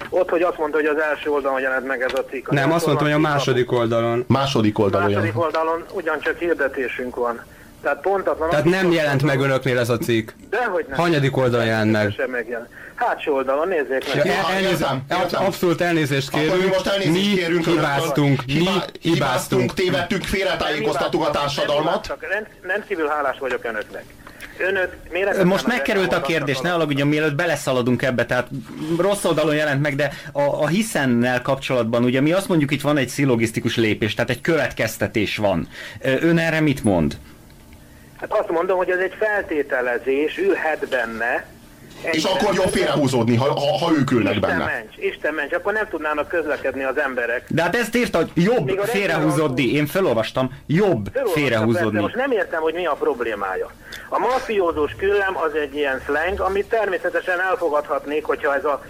Ott, 0.09 0.29
hogy 0.29 0.41
azt 0.41 0.57
mondta, 0.57 0.77
hogy 0.77 0.85
az 0.85 0.97
első 1.11 1.29
oldalon 1.29 1.59
jelent 1.61 1.87
meg 1.87 2.01
ez 2.01 2.13
a 2.13 2.23
cikk. 2.29 2.47
Az 2.47 2.53
Nem, 2.55 2.71
azt 2.71 2.85
mondtam, 2.85 3.07
hogy 3.07 3.15
a 3.15 3.19
második 3.19 3.71
oldalon. 3.71 4.25
Második 4.27 4.79
oldalon 4.79 5.11
második 5.11 5.39
oldalon 5.39 5.85
ugyancsak 5.93 6.37
hirdetésünk 6.37 7.15
van. 7.15 7.41
Tehát 7.81 8.01
pontatlan. 8.01 8.49
Tehát 8.49 8.65
nem 8.65 8.91
jelent 8.91 9.23
meg 9.23 9.39
önöknél 9.41 9.79
ez 9.79 9.89
a 9.89 9.97
cikk. 9.97 10.29
Dehogy 10.49 10.85
nem. 10.89 10.97
Hanyadik 10.97 11.37
oldalon 11.37 11.65
jelent 11.65 11.91
meg? 11.91 12.11
Sem 12.17 12.29
megjelent. 12.29 12.67
Hátsó 12.95 13.33
oldalon, 13.33 13.67
nézzék 13.67 14.15
meg. 14.15 14.25
Ja, 14.25 14.31
Ja, 14.31 14.31
el, 14.49 14.55
elnézést, 14.55 15.33
abszolút 15.33 15.81
elnézést 15.81 16.27
Akkor 16.27 16.41
mi 16.41 16.47
kérünk. 16.51 16.73
most 16.73 16.87
elnézést 16.87 17.13
mi 17.29 17.33
kérünk 17.35 17.65
hibáztunk, 17.65 18.41
mi 18.45 18.51
Hibá- 18.53 18.65
hibáztunk. 18.73 18.99
hibáztunk, 19.01 19.73
tévedtünk, 19.73 20.23
félretájékoztattuk 20.23 21.21
a 21.21 21.23
Nem 21.23 21.31
társadalmat. 21.31 22.17
rendkívül 22.61 23.07
hálás 23.07 23.37
vagyok 23.39 23.63
önöknek. 23.63 24.03
Önök 24.67 24.95
méretetlen 25.11 25.47
Most 25.47 25.67
megkerült 25.67 26.13
a 26.13 26.21
kérdés, 26.21 26.59
ne 26.59 26.73
alagudjon, 26.73 27.07
mielőtt 27.07 27.35
beleszaladunk 27.35 28.01
ebbe, 28.01 28.25
tehát 28.25 28.47
rossz 28.97 29.23
oldalon 29.23 29.55
jelent 29.55 29.81
meg, 29.81 29.95
de 29.95 30.11
a, 30.31 30.41
a 30.41 30.67
hiszennel 30.67 31.41
kapcsolatban 31.41 32.03
ugye 32.03 32.21
mi 32.21 32.31
azt 32.31 32.47
mondjuk, 32.47 32.71
itt 32.71 32.81
van 32.81 32.97
egy 32.97 33.07
szillogisztikus 33.07 33.77
lépés, 33.77 34.13
tehát 34.13 34.29
egy 34.29 34.41
következtetés 34.41 35.37
van. 35.37 35.67
Ön 36.01 36.37
erre 36.37 36.59
mit 36.59 36.83
mond? 36.83 37.17
Hát 38.19 38.31
azt 38.31 38.49
mondom, 38.49 38.77
hogy 38.77 38.89
ez 38.89 38.99
egy 38.99 39.15
feltételezés, 39.19 40.37
ülhet 40.37 40.89
benne. 40.89 41.45
És 42.11 42.23
akkor 42.23 42.53
jobb 42.53 42.69
félrehúzódni, 42.69 43.35
ha, 43.35 43.45
ha, 43.45 43.77
ha 43.85 43.91
ők 43.99 44.11
ülnek 44.11 44.35
Isten 44.35 44.49
benne. 44.49 44.65
ments, 44.65 44.95
Isten 44.97 45.33
ments, 45.33 45.53
akkor 45.53 45.73
nem 45.73 45.87
tudnának 45.89 46.27
közlekedni 46.27 46.83
az 46.83 46.97
emberek. 46.97 47.45
De 47.47 47.61
hát 47.61 47.75
ezt 47.75 47.95
írta, 47.95 48.17
hogy 48.17 48.31
jobb 48.33 48.69
félrehúzódni. 48.83 49.73
Én 49.73 49.85
felolvastam, 49.85 50.51
jobb 50.67 51.09
félrehúzódni. 51.33 51.99
Most 51.99 52.15
nem 52.15 52.31
értem, 52.31 52.61
hogy 52.61 52.73
mi 52.73 52.85
a 52.85 52.93
problémája. 52.93 53.71
A 54.09 54.19
mafiózós 54.19 54.95
küllem 54.95 55.37
az 55.37 55.53
egy 55.53 55.75
ilyen 55.75 56.01
slang, 56.05 56.39
amit 56.39 56.65
természetesen 56.65 57.39
elfogadhatnék, 57.41 58.25
hogyha 58.25 58.55
ez 58.55 58.65
a, 58.65 58.83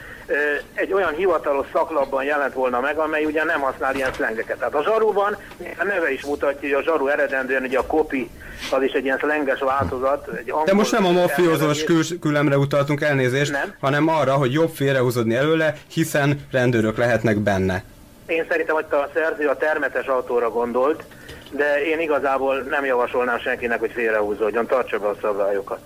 egy 0.73 0.93
olyan 0.93 1.13
hivatalos 1.13 1.65
szaklapban 1.73 2.23
jelent 2.23 2.53
volna 2.53 2.79
meg, 2.79 2.97
amely 2.97 3.25
ugye 3.25 3.43
nem 3.43 3.59
használ 3.61 3.95
ilyen 3.95 4.13
slangeket. 4.13 4.57
Tehát 4.57 4.75
a 4.75 4.83
zsaruban 4.83 5.37
a 5.77 5.83
neve 5.83 6.11
is 6.11 6.25
mutatja, 6.25 6.59
hogy 6.69 6.71
a 6.71 6.83
zsaru 6.91 7.07
eredendően 7.07 7.63
ugye 7.63 7.77
a 7.77 7.85
kopi, 7.85 8.29
az 8.71 8.83
is 8.83 8.91
egy 8.91 9.03
ilyen 9.03 9.17
slanges 9.17 9.59
változat. 9.59 10.27
Egy 10.37 10.53
De 10.65 10.73
most 10.73 10.91
nem 10.91 11.05
a 11.05 11.11
mafiózós 11.11 11.83
kül- 11.83 12.19
küllemre 12.19 12.57
utaltunk 12.57 13.01
elnézést, 13.01 13.51
Nem. 13.51 13.73
hanem 13.79 14.07
arra, 14.07 14.33
hogy 14.33 14.51
jobb 14.53 14.69
félrehúzódni 14.69 15.35
előle, 15.35 15.75
hiszen 15.87 16.47
rendőrök 16.51 16.97
lehetnek 16.97 17.37
benne. 17.37 17.83
Én 18.25 18.45
szerintem, 18.49 18.75
hogy 18.75 18.85
a 18.89 19.09
szerző 19.13 19.47
a 19.47 19.57
termetes 19.57 20.05
autóra 20.05 20.49
gondolt, 20.49 21.03
de 21.51 21.85
én 21.85 21.99
igazából 21.99 22.65
nem 22.69 22.85
javasolnám 22.85 23.39
senkinek, 23.39 23.79
hogy 23.79 23.91
félrehúzódjon, 23.91 24.65
tartsa 24.65 24.99
be 24.99 25.07
a 25.07 25.15
szabályokat. 25.21 25.79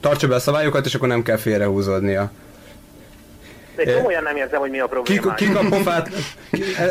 Tartsa 0.00 0.28
be 0.28 0.34
a 0.34 0.38
szabályokat, 0.38 0.86
és 0.86 0.94
akkor 0.94 1.08
nem 1.08 1.22
kell 1.22 1.36
félrehúzódnia. 1.36 2.30
De 3.76 3.94
komolyan 3.94 4.22
nem 4.22 4.36
értem, 4.36 4.60
hogy 4.60 4.70
mi 4.70 4.78
a 4.78 4.88
Kik, 5.02 5.20
problémája. 5.20 5.34
kik 5.34 5.56
a 5.56 5.76
pofát, 5.76 6.10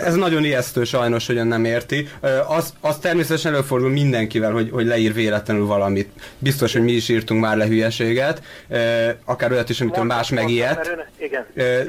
ez 0.04 0.16
nagyon 0.16 0.44
ijesztő 0.44 0.84
sajnos, 0.84 1.28
hogy 1.28 1.38
ön 1.38 1.48
nem 1.48 1.66
érti. 1.66 2.08
Az, 2.48 2.74
az 2.82 2.98
természetesen 2.98 3.54
előfordul 3.54 3.90
mindenkivel, 3.90 4.52
hogy, 4.52 4.70
hogy 4.72 4.86
leír 4.86 5.14
véletlenül 5.14 5.66
valamit. 5.66 6.10
Biztos, 6.38 6.74
hogy 6.74 6.84
mi 6.84 6.92
is 6.92 7.10
írtunk 7.10 7.42
már 7.42 7.58
le 7.58 7.66
hülyeséget, 7.66 8.42
akár 9.26 9.52
olyat 9.52 9.70
is, 9.70 9.82
amitől 9.82 10.04
más 10.04 10.30
megijedt. 10.30 10.90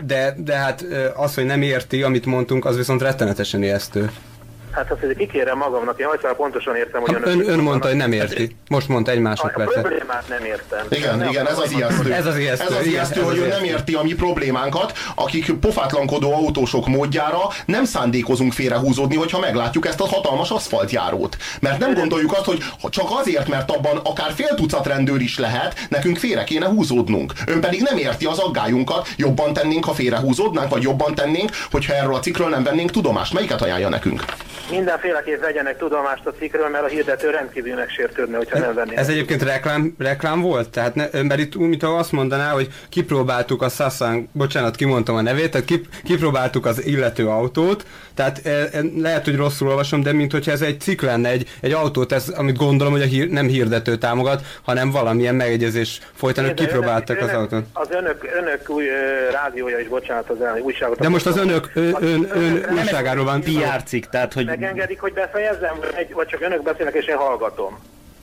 De, 0.07 0.35
de 0.37 0.57
hát 0.57 0.85
az, 1.17 1.35
hogy 1.35 1.45
nem 1.45 1.63
érti, 1.63 2.03
amit 2.03 2.27
mondtunk, 2.27 2.65
az 2.65 2.77
viszont 2.77 3.03
rettenetesen 3.03 3.63
ijesztő. 3.63 4.11
Hát 4.73 4.91
azt, 4.91 5.01
hogy 5.01 5.17
kikérem 5.17 5.59
magamnak, 5.59 5.99
én 6.01 6.07
hajszál 6.07 6.35
pontosan 6.35 6.77
értem, 6.77 7.01
hogy 7.01 7.17
Ön, 7.23 7.37
mit 7.37 7.49
ön 7.49 7.59
mondta, 7.59 7.87
hogy 7.89 7.97
nem 7.97 8.13
érti. 8.13 8.57
Most 8.69 8.89
mondta 8.89 9.11
egy 9.11 9.17
A, 9.17 9.21
a 9.21 9.23
másodpercet. 9.23 9.81
problémát 9.83 10.29
nem 10.29 10.45
értem. 10.45 10.87
Igen, 10.89 11.19
Nem 11.19 11.29
igen, 11.29 11.47
ez 11.47 11.59
az 11.59 11.73
ijesztő. 11.73 12.13
Ez 12.13 12.27
az 12.27 12.37
ijesztő, 12.37 12.65
Ez 12.65 12.81
az 12.81 12.87
ijesztő, 12.87 13.21
hogy 13.21 13.37
ő 13.37 13.47
nem 13.47 13.65
érti 13.65 13.95
a 13.95 14.03
mi 14.03 14.15
problémánkat, 14.15 14.93
akik 15.15 15.53
pofátlankodó 15.53 16.33
autósok 16.35 16.87
módjára 16.87 17.39
nem 17.67 17.85
szándékozunk 17.85 18.53
félrehúzódni, 18.53 19.17
hogyha 19.17 19.39
meglátjuk 19.39 19.87
ezt 19.87 20.01
a 20.01 20.07
hatalmas 20.07 20.51
aszfaltjárót. 20.51 21.37
Mert 21.61 21.79
nem 21.79 21.95
gondoljuk 21.95 22.33
azt, 22.33 22.45
hogy 22.45 22.63
csak 22.91 23.07
azért, 23.21 23.49
mert 23.49 23.71
abban 23.71 23.97
akár 24.05 24.33
fél 24.33 24.55
tucat 24.55 24.87
rendőr 24.87 25.21
is 25.21 25.39
lehet, 25.39 25.87
nekünk 25.89 26.17
félre 26.19 26.45
kéne 26.45 26.67
húzódnunk. 26.67 27.33
Ön 27.47 27.61
pedig 27.61 27.83
nem 27.83 27.97
érti 27.99 28.25
az 28.25 28.39
aggályunkat, 28.39 29.09
jobban 29.17 29.53
tennénk, 29.53 29.85
ha 29.85 29.93
félrehúzódnánk, 29.93 30.71
vagy 30.71 30.83
jobban 30.83 31.15
tennénk, 31.15 31.51
hogyha 31.71 31.95
erről 31.95 32.15
a 32.15 32.21
cikkről 32.21 32.49
nem 32.49 32.63
vennénk 32.63 32.91
tudomást. 32.91 33.33
Melyiket 33.33 33.63
ajánlja 33.63 33.89
nekünk? 33.89 34.25
Mindenféleképp 34.71 35.41
vegyenek 35.41 35.79
tudomást 35.79 36.27
a 36.27 36.33
cikkről, 36.39 36.69
mert 36.69 36.85
a 36.85 36.87
hirdető 36.87 37.31
rendkívül 37.31 37.75
megsértődne, 37.75 38.37
hogyha 38.37 38.59
nem 38.59 38.75
venné. 38.75 38.97
Ez 38.97 39.09
egyébként 39.09 39.43
reklám, 39.43 39.95
reklám 39.99 40.41
volt? 40.41 40.71
Tehát 40.71 40.95
ne, 40.95 41.23
mert 41.23 41.41
itt 41.41 41.57
úgy, 41.57 41.69
mintha 41.69 41.97
azt 41.97 42.13
mondaná, 42.13 42.51
hogy 42.51 42.69
kipróbáltuk 42.89 43.63
a 43.63 43.69
Sassang, 43.69 44.27
bocsánat, 44.33 44.77
kimondtam 44.77 45.17
a 45.17 45.21
nevét, 45.21 45.51
tehát 45.51 45.67
kip, 45.67 45.87
kipróbáltuk 46.05 46.67
az 46.67 46.87
illető 46.87 47.29
autót, 47.29 47.85
tehát 48.15 48.41
e, 48.45 48.51
e, 48.51 48.81
lehet, 48.97 49.25
hogy 49.25 49.37
rosszul 49.37 49.69
olvasom, 49.69 50.03
de 50.03 50.13
mint 50.13 50.33
hogyha 50.33 50.51
ez 50.51 50.63
egy 50.63 50.81
cikk 50.81 51.01
lenne, 51.01 51.29
egy, 51.29 51.49
egy 51.61 51.73
autót, 51.73 52.13
ez, 52.13 52.29
amit 52.29 52.57
gondolom, 52.57 52.93
hogy 52.93 53.03
a 53.03 53.07
hír, 53.07 53.29
nem 53.29 53.47
hirdető 53.47 53.97
támogat, 53.97 54.43
hanem 54.63 54.91
valamilyen 54.91 55.35
megegyezés 55.35 56.01
folytán, 56.15 56.45
ők 56.45 56.55
De 56.55 56.65
kipróbáltak 56.65 57.17
önök, 57.17 57.29
az 57.29 57.35
önök, 57.35 57.53
autót. 57.53 57.69
Az 57.73 57.89
önök, 57.91 58.29
önök 58.41 58.71
új 58.71 58.85
ö, 58.89 59.31
rádiója 59.31 59.79
is, 59.79 59.89
bocsánat, 59.89 60.31
az 60.31 60.41
el, 60.41 60.61
újságot. 60.61 60.99
De 60.99 61.09
most 61.09 61.27
az 61.27 61.39
önök, 61.39 61.71
ön, 61.75 61.97
ön, 62.01 62.29
ön 62.35 62.65
Nem, 62.69 62.75
újságáról 62.75 63.25
van. 63.25 63.41
PR 63.41 63.83
cikk, 63.85 64.05
tehát 64.05 64.33
hogy 64.33 64.50
Megengedik, 64.51 65.01
hogy 65.01 65.13
befejezzem, 65.13 65.77
vagy, 65.81 65.91
egy- 65.95 66.13
vagy 66.13 66.27
csak 66.27 66.41
önök 66.41 66.63
beszélnek 66.63 66.95
és 66.95 67.07
én 67.07 67.17
hallgatom? 67.17 67.79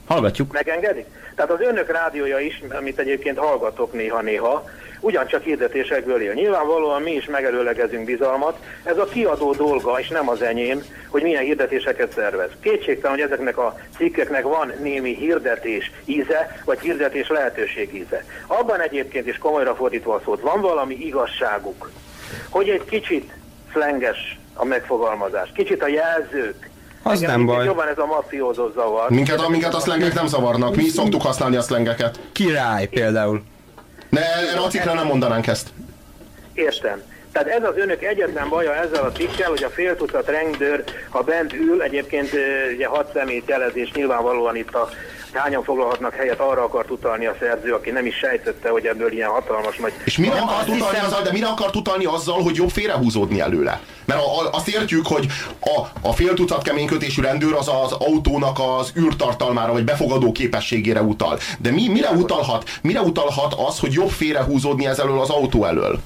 hallgatjuk. 0.06 0.52
Megengedik? 0.52 1.06
Tehát 1.34 1.50
az 1.50 1.60
önök 1.60 1.90
rádiója 1.92 2.38
is, 2.38 2.62
amit 2.70 2.98
egyébként 2.98 3.38
hallgatok 3.38 3.92
néha-néha, 3.92 4.64
ugyancsak 5.00 5.42
hirdetésekből 5.42 6.22
él. 6.22 6.32
Nyilvánvalóan 6.32 7.02
mi 7.02 7.10
is 7.12 7.24
megelőlegezünk 7.26 8.04
bizalmat. 8.04 8.58
Ez 8.84 8.98
a 8.98 9.04
kiadó 9.04 9.52
dolga, 9.52 10.00
és 10.00 10.08
nem 10.08 10.28
az 10.28 10.42
enyém, 10.42 10.82
hogy 11.08 11.22
milyen 11.22 11.42
hirdetéseket 11.42 12.12
szervez. 12.12 12.50
Kétségtelen, 12.60 13.16
hogy 13.16 13.26
ezeknek 13.26 13.58
a 13.58 13.78
cikkeknek 13.96 14.42
van 14.42 14.72
némi 14.82 15.14
hirdetés 15.14 15.90
íze, 16.04 16.60
vagy 16.64 16.78
hirdetés 16.80 17.28
lehetőség 17.28 17.94
íze. 17.94 18.24
Abban 18.46 18.80
egyébként 18.80 19.26
is 19.26 19.38
komolyra 19.38 19.74
fordítva 19.74 20.14
a 20.14 20.20
szót, 20.24 20.40
van 20.40 20.60
valami 20.60 20.94
igazságuk, 20.94 21.90
hogy 22.48 22.68
egy 22.68 22.84
kicsit 22.84 23.32
slenges 23.78 24.38
a 24.54 24.64
megfogalmazás, 24.64 25.50
kicsit 25.54 25.82
a 25.82 25.88
jelzők, 25.88 26.70
Az 27.02 27.22
Engem 27.22 27.36
nem 27.36 27.46
baj. 27.46 27.64
Jobban 27.64 27.88
ez 27.88 27.98
a 27.98 28.06
mafiózó 28.06 28.70
zavar. 28.74 29.10
Minket, 29.10 29.40
a, 29.40 29.48
minket 29.48 29.74
a 29.74 29.80
szlengek 29.80 30.14
nem 30.14 30.26
zavarnak, 30.26 30.76
mi 30.76 30.82
is 30.82 30.92
szoktuk 30.92 31.22
használni 31.22 31.56
a 31.56 31.62
szlengeket. 31.62 32.20
Király 32.32 32.86
például. 32.86 33.42
Ne, 34.08 34.20
erre 34.20 34.60
a 34.60 34.68
cikkre 34.68 34.92
nem 34.92 35.06
mondanánk 35.06 35.46
ezt. 35.46 35.68
Értem. 36.52 37.02
Tehát 37.32 37.48
ez 37.48 37.62
az 37.62 37.76
önök 37.76 38.02
egyetlen 38.02 38.48
baja 38.48 38.74
ezzel 38.74 39.04
a 39.04 39.12
cikkel, 39.12 39.48
hogy 39.48 39.64
a 39.64 39.68
fél 39.68 39.96
tucat 39.96 40.28
rendőr, 40.28 40.84
ha 41.08 41.22
bent 41.22 41.52
ül, 41.52 41.82
egyébként 41.82 42.30
ugye 42.74 42.86
hat 42.86 43.10
szemét 43.14 43.48
jelezés, 43.48 43.92
nyilvánvalóan 43.92 44.56
itt 44.56 44.74
a 44.74 44.88
hányan 45.32 45.62
foglalhatnak 45.62 46.14
helyet, 46.14 46.40
arra 46.40 46.62
akart 46.62 46.90
utalni 46.90 47.26
a 47.26 47.34
szerző, 47.40 47.74
aki 47.74 47.90
nem 47.90 48.06
is 48.06 48.16
sejtette, 48.16 48.68
hogy 48.68 48.86
ebből 48.86 49.12
ilyen 49.12 49.28
hatalmas 49.28 49.76
nagy... 49.76 49.92
És 50.04 50.18
mire 50.18 50.34
Nem, 50.34 50.42
akart 50.42 50.68
utalni 50.68 50.84
hiszem- 50.84 51.04
azzal, 51.06 51.22
de 51.22 51.32
mire 51.32 51.46
akart 51.46 51.76
utalni 51.76 52.04
azzal, 52.04 52.42
hogy 52.42 52.56
jobb 52.56 52.70
félrehúzódni 52.70 53.40
előle? 53.40 53.80
Mert 54.04 54.20
a, 54.20 54.40
a, 54.40 54.50
azt 54.52 54.68
értjük, 54.68 55.06
hogy 55.06 55.26
a, 55.60 56.08
a 56.08 56.12
fél 56.12 56.34
tucat 56.34 56.62
keménykötésű 56.62 57.22
rendőr 57.22 57.54
az 57.54 57.68
az 57.68 57.92
autónak 57.92 58.58
az 58.78 58.92
űrtartalmára, 58.98 59.72
vagy 59.72 59.84
befogadó 59.84 60.32
képességére 60.32 61.02
utal. 61.02 61.38
De 61.58 61.70
mi, 61.70 61.88
mire 61.88 62.10
utalhat? 62.10 62.70
Mire 62.82 63.00
utalhat 63.00 63.54
az, 63.68 63.78
hogy 63.78 63.92
jobb 63.92 64.10
félrehúzódni 64.10 64.86
ez 64.86 64.98
elől 64.98 65.20
az 65.20 65.30
autó 65.30 65.64
elől? 65.64 66.00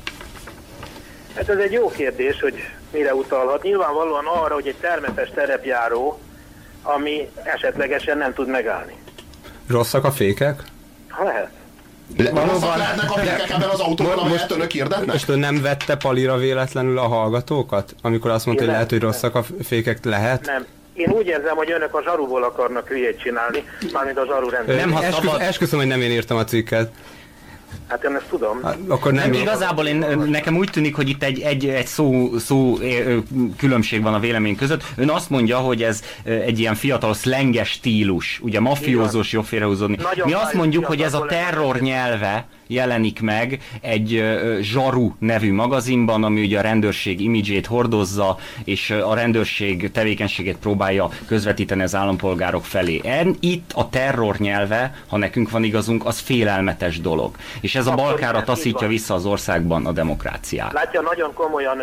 Hát 1.35 1.49
ez 1.49 1.59
egy 1.59 1.73
jó 1.73 1.91
kérdés, 1.91 2.41
hogy 2.41 2.55
mire 2.93 3.15
utalhat. 3.15 3.63
Nyilvánvalóan 3.63 4.27
arra, 4.27 4.55
hogy 4.55 4.67
egy 4.67 4.77
termetes 4.81 5.31
terepjáró, 5.35 6.21
ami 6.83 7.29
esetlegesen 7.43 8.19
nem 8.19 8.35
tud 8.35 8.49
megállni. 8.49 8.95
Rosszak 9.73 10.05
a 10.05 10.11
fékek? 10.11 10.63
Lehet. 11.25 11.49
Le, 12.17 12.31
Valóban. 12.31 12.49
rosszak 12.55 12.77
lehetnek 12.77 13.11
a 13.11 13.15
fékek 13.19 13.51
ebben 13.51 13.69
az 13.69 13.81
autóban, 13.81 14.13
Most- 14.13 14.25
amelyet 14.27 14.51
önök 14.51 14.71
hirdetnek? 14.71 15.07
Most 15.07 15.37
nem 15.37 15.61
vette 15.63 15.97
palira 15.97 16.37
véletlenül 16.37 16.99
a 16.99 17.07
hallgatókat? 17.07 17.95
Amikor 18.03 18.31
azt 18.31 18.47
mondta, 18.47 18.65
Én 18.65 18.69
hogy 18.71 18.79
nem. 18.79 18.89
lehet, 18.89 18.91
hogy 18.91 19.01
rosszak 19.01 19.35
a 19.35 19.45
fékek? 19.65 20.05
Lehet? 20.05 20.47
Nem. 20.47 20.67
Én 20.95 21.11
úgy 21.11 21.27
érzem, 21.27 21.57
hogy 21.57 21.71
önök 21.71 21.95
a 21.95 22.03
zsaruból 22.03 22.43
akarnak 22.45 22.89
hülyét 22.89 23.21
csinálni, 23.21 23.65
mármint 23.93 24.19
a 24.19 24.25
zsaru 24.27 24.49
rendszer. 24.49 24.77
Nem, 24.77 24.93
ha 24.93 25.03
eskü- 25.05 25.25
szabad- 25.25 25.41
Esküszöm, 25.41 25.79
hogy 25.79 25.89
nem 25.89 26.01
én 26.01 26.11
írtam 26.11 26.37
a 26.37 26.45
cikket. 26.45 26.91
Hát 27.93 28.05
én 28.05 28.15
ezt 28.15 28.29
tudom. 28.29 28.63
Hát, 28.63 28.79
akkor 28.89 29.13
nem, 29.13 29.25
Nem, 29.25 29.33
jó. 29.33 29.41
igazából 29.41 29.87
én, 29.87 30.07
nekem 30.27 30.57
úgy 30.57 30.71
tűnik, 30.71 30.95
hogy 30.95 31.09
itt 31.09 31.23
egy, 31.23 31.41
egy, 31.41 31.67
egy 31.67 31.87
szó, 31.87 32.39
szó 32.39 32.79
különbség 33.57 34.03
van 34.03 34.15
a 34.15 34.19
vélemény 34.19 34.57
között. 34.57 34.83
Ön 34.97 35.09
azt 35.11 35.31
mondja, 35.31 35.59
hogy 35.59 35.83
ez 35.83 36.03
egy 36.25 36.59
ilyen 36.59 36.75
fiatal 36.75 37.15
szlenges 37.15 37.69
stílus, 37.69 38.41
ugye 38.43 38.61
mafiózós, 38.61 39.33
jobb 39.33 39.45
félrehúzódni. 39.45 39.97
Nagyon 40.03 40.27
Mi 40.27 40.33
azt 40.33 40.55
mondjuk, 40.55 40.85
hogy 40.85 41.01
ez 41.01 41.15
a 41.15 41.27
terror 41.27 41.81
nyelve 41.81 42.47
jelenik 42.67 43.21
meg 43.21 43.59
egy 43.81 44.25
Zsaru 44.61 45.13
nevű 45.19 45.53
magazinban, 45.53 46.25
ami 46.25 46.41
ugye 46.41 46.59
a 46.59 46.63
rendőrség 46.63 47.21
imidzsét 47.21 47.67
hordozza, 47.67 48.37
és 48.65 48.91
a 48.91 49.15
rendőrség 49.15 49.91
tevékenységét 49.91 50.57
próbálja 50.57 51.09
közvetíteni 51.27 51.83
az 51.83 51.95
állampolgárok 51.95 52.65
felé. 52.65 53.01
En, 53.05 53.37
itt 53.41 53.71
a 53.75 53.89
terror 53.89 54.37
nyelve, 54.37 54.95
ha 55.09 55.17
nekünk 55.17 55.51
van 55.51 55.65
igazunk, 55.65 56.07
az 56.07 56.19
félelmetes 56.19 57.01
dolog. 57.01 57.37
És 57.61 57.75
ez 57.75 57.87
a 57.87 57.95
balkára 57.95 58.43
taszítja 58.43 58.89
vissza 58.89 59.15
az 59.15 59.27
országban 59.27 59.87
a 59.87 59.93
demokráciát. 59.93 60.73
Látja, 60.73 61.01
nagyon 61.01 61.33
komolyan 61.35 61.79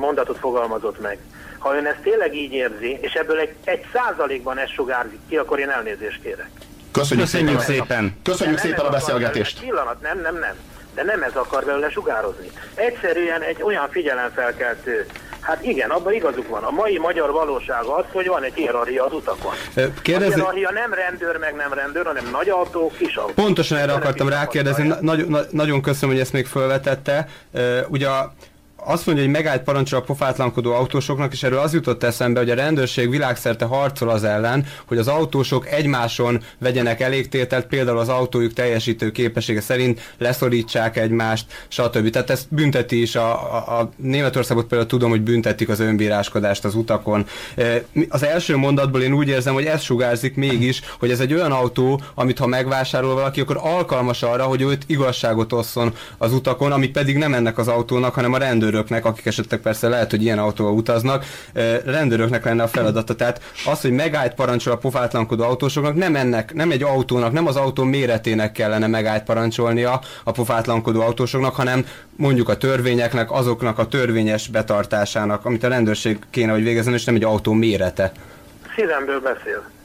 mondatot 0.00 0.38
fogalmazott 0.38 1.00
meg. 1.00 1.18
Ha 1.58 1.74
ön 1.76 1.86
ezt 1.86 2.00
tényleg 2.02 2.34
így 2.34 2.52
érzi, 2.52 2.98
és 3.00 3.12
ebből 3.12 3.38
egy, 3.38 3.54
egy 3.64 3.84
százalékban 3.92 4.58
ez 4.58 4.70
sugárzik 4.70 5.18
ki, 5.28 5.36
akkor 5.36 5.58
én 5.58 5.68
elnézést 5.68 6.22
kérek. 6.22 6.50
Köszönjük, 6.98 7.26
Köszönjük 7.26 7.60
szépen. 7.60 7.86
szépen. 7.86 8.16
Köszönjük 8.22 8.58
szépen 8.58 8.84
a 8.84 8.90
beszélgetést. 8.90 9.60
Pillanat, 9.60 10.00
nem, 10.00 10.20
nem, 10.20 10.38
nem. 10.38 10.54
De 10.94 11.02
nem 11.04 11.22
ez 11.22 11.34
akar 11.36 11.64
belőle 11.64 11.90
sugározni. 11.90 12.50
Egyszerűen 12.74 13.42
egy 13.42 13.62
olyan 13.62 13.88
figyelemfelkeltő. 13.90 15.06
Hát 15.40 15.64
igen, 15.64 15.90
abban 15.90 16.12
igazuk 16.12 16.48
van. 16.48 16.62
A 16.62 16.70
mai 16.70 16.98
magyar 16.98 17.30
valóság 17.32 17.84
az, 17.84 18.04
hogy 18.12 18.26
van 18.26 18.42
egy 18.42 18.54
hierarchia 18.54 19.04
az 19.04 19.12
utakon. 19.12 19.52
Ö, 19.74 19.82
A 19.84 19.88
hierarchia 20.02 20.70
nem 20.72 20.92
rendőr, 20.94 21.36
meg 21.36 21.54
nem 21.54 21.72
rendőr, 21.72 22.06
hanem 22.06 22.28
nagy 22.32 22.48
autó, 22.48 22.92
kis 22.98 23.16
autó. 23.16 23.32
Pontosan 23.32 23.78
erre 23.78 23.92
akartam 23.92 24.28
rákérdezni, 24.28 24.86
Na- 24.86 24.98
nagyon, 25.00 25.28
na- 25.28 25.44
nagyon 25.50 25.82
köszönöm, 25.82 26.14
hogy 26.14 26.22
ezt 26.24 26.32
még 26.32 26.46
felvetette. 26.46 27.28
Ugye 27.88 28.08
a- 28.08 28.32
azt 28.84 29.06
mondja, 29.06 29.24
hogy 29.24 29.32
megállt 29.32 29.62
parancsol 29.62 29.98
a 29.98 30.02
pofátlankodó 30.02 30.72
autósoknak, 30.72 31.32
és 31.32 31.42
erről 31.42 31.58
az 31.58 31.72
jutott 31.72 32.02
eszembe, 32.02 32.40
hogy 32.40 32.50
a 32.50 32.54
rendőrség 32.54 33.10
világszerte 33.10 33.64
harcol 33.64 34.08
az 34.08 34.24
ellen, 34.24 34.66
hogy 34.86 34.98
az 34.98 35.08
autósok 35.08 35.68
egymáson 35.68 36.42
vegyenek 36.58 37.00
elégtételt, 37.00 37.66
például 37.66 37.98
az 37.98 38.08
autójuk 38.08 38.52
teljesítő 38.52 39.10
képessége 39.10 39.60
szerint 39.60 40.14
leszorítsák 40.18 40.96
egymást, 40.96 41.66
stb. 41.68 42.10
Tehát 42.10 42.30
ezt 42.30 42.46
bünteti 42.48 43.00
is, 43.00 43.16
a, 43.16 43.54
a, 43.56 43.80
a 43.80 43.90
Németországot 43.96 44.66
például 44.66 44.90
tudom, 44.90 45.10
hogy 45.10 45.22
büntetik 45.22 45.68
az 45.68 45.80
önbíráskodást 45.80 46.64
az 46.64 46.74
utakon. 46.74 47.26
E, 47.56 47.84
Az 48.08 48.22
első 48.22 48.56
mondatból 48.56 49.02
én 49.02 49.12
úgy 49.12 49.28
érzem, 49.28 49.54
hogy 49.54 49.64
ez 49.64 49.82
sugárzik 49.82 50.34
mégis, 50.34 50.80
hogy 50.98 51.10
ez 51.10 51.20
egy 51.20 51.34
olyan 51.34 51.52
autó, 51.52 52.00
amit 52.14 52.38
ha 52.38 52.46
megvásárol 52.46 53.14
valaki, 53.14 53.40
akkor 53.40 53.58
alkalmas 53.62 54.22
arra, 54.22 54.44
hogy 54.44 54.62
őt 54.62 54.84
igazságot 54.86 55.52
osszon 55.52 55.94
az 56.18 56.32
utakon, 56.32 56.72
ami 56.72 56.88
pedig 56.88 57.16
nem 57.16 57.34
ennek 57.34 57.58
az 57.58 57.68
autónak, 57.68 58.14
hanem 58.14 58.32
a 58.32 58.38
rendőröknek, 58.70 59.04
akik 59.04 59.26
esetleg 59.26 59.60
persze 59.60 59.88
lehet, 59.88 60.10
hogy 60.10 60.22
ilyen 60.22 60.38
autóval 60.38 60.72
utaznak, 60.72 61.24
rendőröknek 61.84 62.44
lenne 62.44 62.62
a 62.62 62.68
feladata. 62.68 63.14
Tehát 63.14 63.40
az, 63.66 63.80
hogy 63.80 63.90
megállt 63.90 64.34
parancsol 64.34 64.72
a 64.72 64.76
pofátlankodó 64.76 65.44
autósoknak, 65.44 65.94
nem 65.94 66.16
ennek, 66.16 66.54
nem 66.54 66.70
egy 66.70 66.82
autónak, 66.82 67.32
nem 67.32 67.46
az 67.46 67.56
autó 67.56 67.84
méretének 67.84 68.52
kellene 68.52 68.86
megállt 68.86 69.24
parancsolnia 69.24 70.00
a 70.24 70.30
pofátlankodó 70.30 71.00
autósoknak, 71.00 71.54
hanem 71.54 71.86
mondjuk 72.16 72.48
a 72.48 72.56
törvényeknek, 72.56 73.32
azoknak 73.32 73.78
a 73.78 73.86
törvényes 73.86 74.48
betartásának, 74.48 75.44
amit 75.44 75.64
a 75.64 75.68
rendőrség 75.68 76.18
kéne, 76.30 76.52
hogy 76.52 76.62
végezzen, 76.62 76.94
és 76.94 77.04
nem 77.04 77.14
egy 77.14 77.24
autó 77.24 77.52
mérete. 77.52 78.12
Szívemből 78.76 79.20
beszél. 79.20 79.77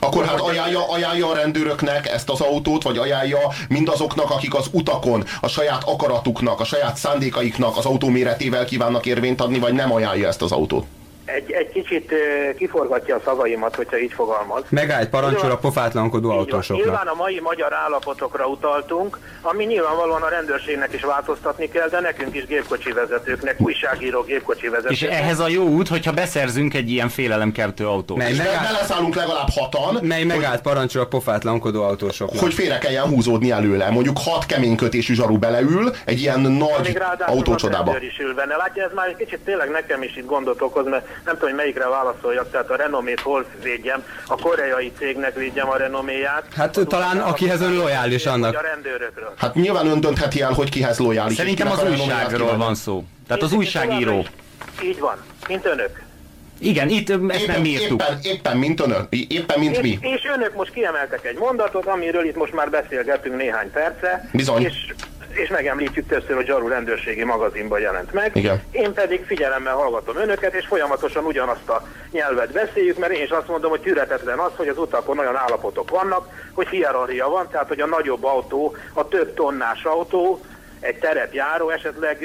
Akkor 0.00 0.24
hát 0.24 0.40
ajánlja, 0.40 0.90
ajánlja 0.90 1.28
a 1.28 1.34
rendőröknek 1.34 2.08
ezt 2.08 2.30
az 2.30 2.40
autót, 2.40 2.82
vagy 2.82 2.98
ajánlja 2.98 3.38
mindazoknak, 3.68 4.30
akik 4.30 4.54
az 4.54 4.66
utakon 4.72 5.24
a 5.40 5.48
saját 5.48 5.84
akaratuknak, 5.84 6.60
a 6.60 6.64
saját 6.64 6.96
szándékaiknak 6.96 7.76
az 7.76 7.84
autó 7.84 8.08
méretével 8.08 8.64
kívánnak 8.64 9.06
érvényt 9.06 9.40
adni, 9.40 9.58
vagy 9.58 9.72
nem 9.72 9.92
ajánlja 9.92 10.28
ezt 10.28 10.42
az 10.42 10.52
autót? 10.52 10.86
Egy, 11.26 11.52
egy 11.52 11.68
kicsit 11.68 12.12
kiforgatja 12.56 13.16
a 13.16 13.20
szavaimat, 13.24 13.74
hogyha 13.74 13.98
így 13.98 14.12
fogalmaz. 14.12 14.62
Megállt 14.68 15.08
parancsol 15.08 15.50
a 15.50 15.56
pofátlankodó 15.56 16.30
autósoknak. 16.30 16.84
Nyilván 16.86 17.06
a 17.06 17.14
mai 17.14 17.40
magyar 17.42 17.72
állapotokra 17.72 18.46
utaltunk, 18.46 19.18
ami 19.40 19.64
nyilvánvalóan 19.64 20.22
a 20.22 20.28
rendőrségnek 20.28 20.92
is 20.92 21.02
változtatni 21.02 21.68
kell, 21.68 21.88
de 21.88 22.00
nekünk 22.00 22.36
is 22.36 22.46
gépkocsi 22.46 22.92
vezetőknek, 22.92 23.60
újságíró 23.60 24.22
gépkocsi 24.22 24.64
És 24.64 24.70
vezetőknek. 24.70 25.10
ehhez 25.10 25.38
a 25.38 25.48
jó 25.48 25.64
út, 25.64 25.88
hogyha 25.88 26.12
beszerzünk 26.12 26.74
egy 26.74 26.90
ilyen 26.90 27.08
félelemkeltő 27.08 27.86
autót. 27.86 28.16
Mely 28.16 28.30
És 28.30 28.36
megállt, 28.36 28.72
beleszállunk 28.72 29.14
legalább 29.14 29.48
hatan, 29.50 29.98
mely 30.02 30.24
megállt 30.24 30.60
parancsol 30.62 31.02
a 31.02 31.06
pofátlankodó 31.06 31.82
autósoknak. 31.82 32.40
hogy 32.40 32.54
félre 32.54 32.78
kelljen 32.78 33.04
húzódni 33.04 33.50
előle. 33.50 33.90
Mondjuk 33.90 34.18
hat 34.18 34.46
keménykötésű 34.46 35.14
zsaru 35.14 35.38
beleül 35.38 35.92
egy 36.04 36.20
ilyen 36.20 36.40
nagy 36.40 36.98
autócsodába. 37.26 37.96
is 38.00 38.18
ül 38.18 38.34
benne. 38.34 38.56
Látja, 38.56 38.84
ez 38.84 38.90
már 38.94 39.08
egy 39.08 39.16
kicsit 39.16 39.40
tényleg 39.44 39.70
nekem 39.70 40.02
is 40.02 40.16
itt 40.16 40.26
gondot 40.26 40.60
okoz, 40.60 40.86
mert 40.86 41.06
nem 41.24 41.34
tudom, 41.34 41.48
hogy 41.48 41.58
melyikre 41.58 41.88
válaszoljak, 41.88 42.50
tehát 42.50 42.70
a 42.70 42.76
renomét 42.76 43.20
hol 43.20 43.44
védjem, 43.62 44.04
a 44.26 44.36
koreai 44.36 44.92
cégnek 44.98 45.34
védjem 45.34 45.68
a 45.68 45.76
renoméját. 45.76 46.44
Hát 46.56 46.76
Az 46.76 46.84
talán 46.88 47.18
akihez 47.18 47.60
ön 47.60 47.72
a- 47.78 47.82
lojális 47.82 48.26
annak. 48.26 48.56
A 48.56 48.60
rendőrökről. 48.60 49.34
Hát 49.38 49.54
nyilván 49.54 49.86
ön 49.86 50.00
döntheti 50.00 50.40
el, 50.40 50.52
hogy 50.52 50.70
kihez 50.70 50.98
lojális. 50.98 51.36
Szerintem 51.36 51.70
az 51.70 51.78
a 51.78 51.88
újságról 51.88 52.56
van 52.56 52.74
szó. 52.74 53.04
Tehát 53.26 53.42
az 53.42 53.52
újságíró. 53.52 54.26
Így 54.82 54.98
van, 55.00 55.16
mint 55.48 55.66
önök. 55.66 56.04
Igen, 56.60 56.88
itt 56.88 57.10
ezt 57.10 57.18
nem 57.20 57.30
Éppen, 57.30 57.64
írtuk. 57.64 58.00
éppen, 58.02 58.18
éppen, 58.22 58.56
mint 58.56 58.80
önök, 58.80 59.06
éppen, 59.28 59.58
mint 59.58 59.76
És, 59.76 59.82
mi. 59.82 59.98
és 60.00 60.22
önök 60.36 60.54
most 60.54 60.72
kiemeltek 60.72 61.24
egy 61.24 61.36
mondatot, 61.38 61.86
amiről 61.86 62.24
itt 62.24 62.36
most 62.36 62.52
már 62.52 62.70
beszélgetünk 62.70 63.36
néhány 63.36 63.70
perce. 63.70 64.28
Bizony. 64.32 64.62
És, 64.62 64.94
és 65.36 65.48
megemlítjük 65.48 66.06
többször, 66.06 66.36
hogy 66.36 66.46
Zsaru 66.46 66.68
rendőrségi 66.68 67.24
magazinban 67.24 67.80
jelent 67.80 68.12
meg. 68.12 68.36
Igen. 68.36 68.62
Én 68.70 68.92
pedig 68.92 69.24
figyelemmel 69.24 69.74
hallgatom 69.74 70.16
önöket, 70.16 70.54
és 70.54 70.66
folyamatosan 70.66 71.24
ugyanazt 71.24 71.68
a 71.68 71.88
nyelvet 72.10 72.52
beszéljük, 72.52 72.98
mert 72.98 73.12
én 73.12 73.22
is 73.22 73.30
azt 73.30 73.48
mondom, 73.48 73.70
hogy 73.70 73.80
tűretetlen 73.80 74.38
az, 74.38 74.50
hogy 74.56 74.68
az 74.68 74.78
utakon 74.78 75.18
olyan 75.18 75.36
állapotok 75.36 75.90
vannak, 75.90 76.28
hogy 76.52 76.68
hierarchia 76.68 77.28
van, 77.28 77.48
tehát 77.50 77.68
hogy 77.68 77.80
a 77.80 77.86
nagyobb 77.86 78.24
autó, 78.24 78.76
a 78.92 79.08
több 79.08 79.34
tonnás 79.34 79.84
autó, 79.84 80.40
egy 80.80 80.98
teret 80.98 81.34
járó 81.34 81.70
esetleg 81.70 82.18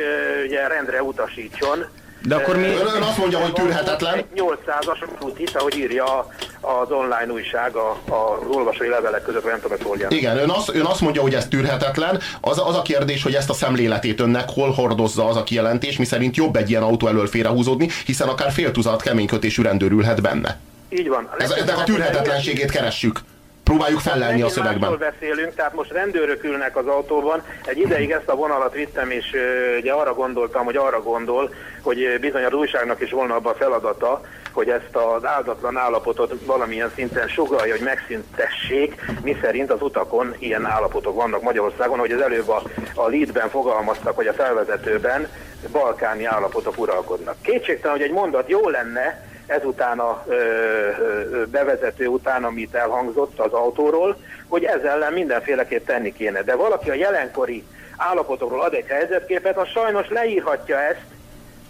ugye 0.46 0.68
rendre 0.68 1.04
utasítson. 1.04 1.86
De 2.24 2.36
akkor 2.36 2.58
mi- 2.58 2.66
Ön, 2.66 2.88
ön 2.96 3.02
azt 3.02 3.18
mondja, 3.18 3.40
hogy 3.40 3.54
tűrhetetlen. 3.54 4.14
Egy 4.18 4.26
800-as 4.36 5.24
út 5.24 5.40
itt, 5.40 5.56
ahogy 5.56 5.78
írja 5.78 6.04
a- 6.06 6.28
az 6.62 6.92
online 6.92 7.32
újság 7.32 7.76
a, 7.76 7.90
a 8.10 8.40
olvasói 8.54 8.88
levelek 8.88 9.24
között, 9.24 9.46
nem 9.46 9.60
tudom, 9.62 9.78
hogy. 9.84 10.06
Igen, 10.10 10.38
ön 10.38 10.50
azt, 10.50 10.70
ön 10.76 10.86
azt 10.86 11.02
mondja, 11.02 11.22
hogy 11.22 11.34
ez 11.34 11.48
tűrhetetlen. 11.48 12.20
Az, 12.42 12.62
az 12.68 12.76
a 12.76 12.82
kérdés, 12.82 13.24
hogy 13.24 13.34
ezt 13.34 13.50
a 13.50 13.54
szemléletét 13.54 14.20
önnek 14.20 14.50
hol 14.50 14.72
hordozza 14.72 15.28
az 15.28 15.36
a 15.36 15.44
kijelentés, 15.44 15.98
miszerint 15.98 16.36
jobb 16.36 16.56
egy 16.56 16.70
ilyen 16.70 16.84
autó 16.84 17.08
elől 17.08 17.28
félrehúzódni, 17.28 17.90
hiszen 18.06 18.28
akár 18.28 18.52
fél 18.52 18.72
tucat 18.72 19.02
keménykötésű 19.02 19.62
rendőr 19.62 19.92
ülhet 19.92 20.22
benne. 20.22 20.60
Így 20.90 21.08
van. 21.08 21.30
Ez, 21.38 21.52
ennek 21.52 21.78
a 21.78 21.84
tűrhetetlenségét 21.84 22.72
keressük. 22.72 23.20
Próbáljuk 23.64 24.00
fellelni 24.00 24.42
a 24.42 24.50
szövegben. 24.50 24.98
beszélünk, 24.98 25.56
tehát 25.56 25.74
most 25.74 25.92
rendőrök 25.92 26.44
ülnek 26.44 26.78
az 26.78 26.88
autóban. 26.88 27.44
Egy 27.66 27.78
ideig 27.78 28.12
ezt 28.12 28.28
a 28.28 28.36
vonalat 28.36 28.74
vittem, 28.74 29.10
és 29.10 29.36
ugye 29.80 29.92
arra 29.92 30.14
gondoltam, 30.14 30.66
hogy 30.66 30.76
arra 30.76 31.02
gondol, 31.02 31.54
hogy 31.82 32.18
bizony 32.22 32.44
az 32.44 32.54
újságnak 32.54 33.02
is 33.02 33.12
volna 33.12 33.36
abban 33.36 33.54
a 33.54 33.56
feladata, 33.56 34.22
hogy 34.52 34.70
ezt 34.70 34.96
az 34.96 35.26
áldatlan 35.26 35.78
állapotot 35.78 36.34
valamilyen 36.46 36.92
szinten 36.96 37.28
sugalja, 37.28 37.74
hogy 37.74 37.84
megszüntessék, 37.84 39.02
mi 39.24 39.38
szerint 39.42 39.72
az 39.72 39.82
utakon 39.82 40.36
ilyen 40.40 40.66
állapotok 40.66 41.16
vannak 41.16 41.42
Magyarországon, 41.42 42.00
hogy 42.00 42.12
az 42.12 42.22
előbb 42.22 42.50
a, 42.50 42.62
a 42.96 43.10
leadben 43.10 43.50
fogalmaztak, 43.50 44.16
vagy 44.16 44.28
a 44.28 44.34
felvezetőben 44.34 45.28
balkáni 45.72 46.26
állapotok 46.26 46.78
uralkodnak. 46.78 47.36
Kétségtelen, 47.42 47.98
hogy 47.98 48.06
egy 48.06 48.14
mondat 48.14 48.50
jó 48.50 48.70
lenne, 48.70 49.30
ezután 49.52 50.00
a 50.00 50.24
ö, 50.28 50.34
ö, 50.34 51.46
bevezető 51.46 52.08
után, 52.08 52.44
amit 52.44 52.76
elhangzott 52.76 53.40
az 53.40 53.54
autóról, 53.54 54.18
hogy 54.48 54.64
ezzel 54.64 54.90
ellen 54.92 55.14
mindenféleképp 55.14 55.86
tenni 55.86 56.14
kéne. 56.14 56.42
De 56.42 56.56
valaki 56.56 56.90
a 56.90 56.94
jelenkori 56.94 57.64
állapotokról 57.98 58.62
ad 58.62 58.74
egy 58.74 58.88
helyzetképet, 58.88 59.58
az 59.58 59.68
sajnos 59.68 60.08
leírhatja 60.10 60.80
ezt, 60.80 61.06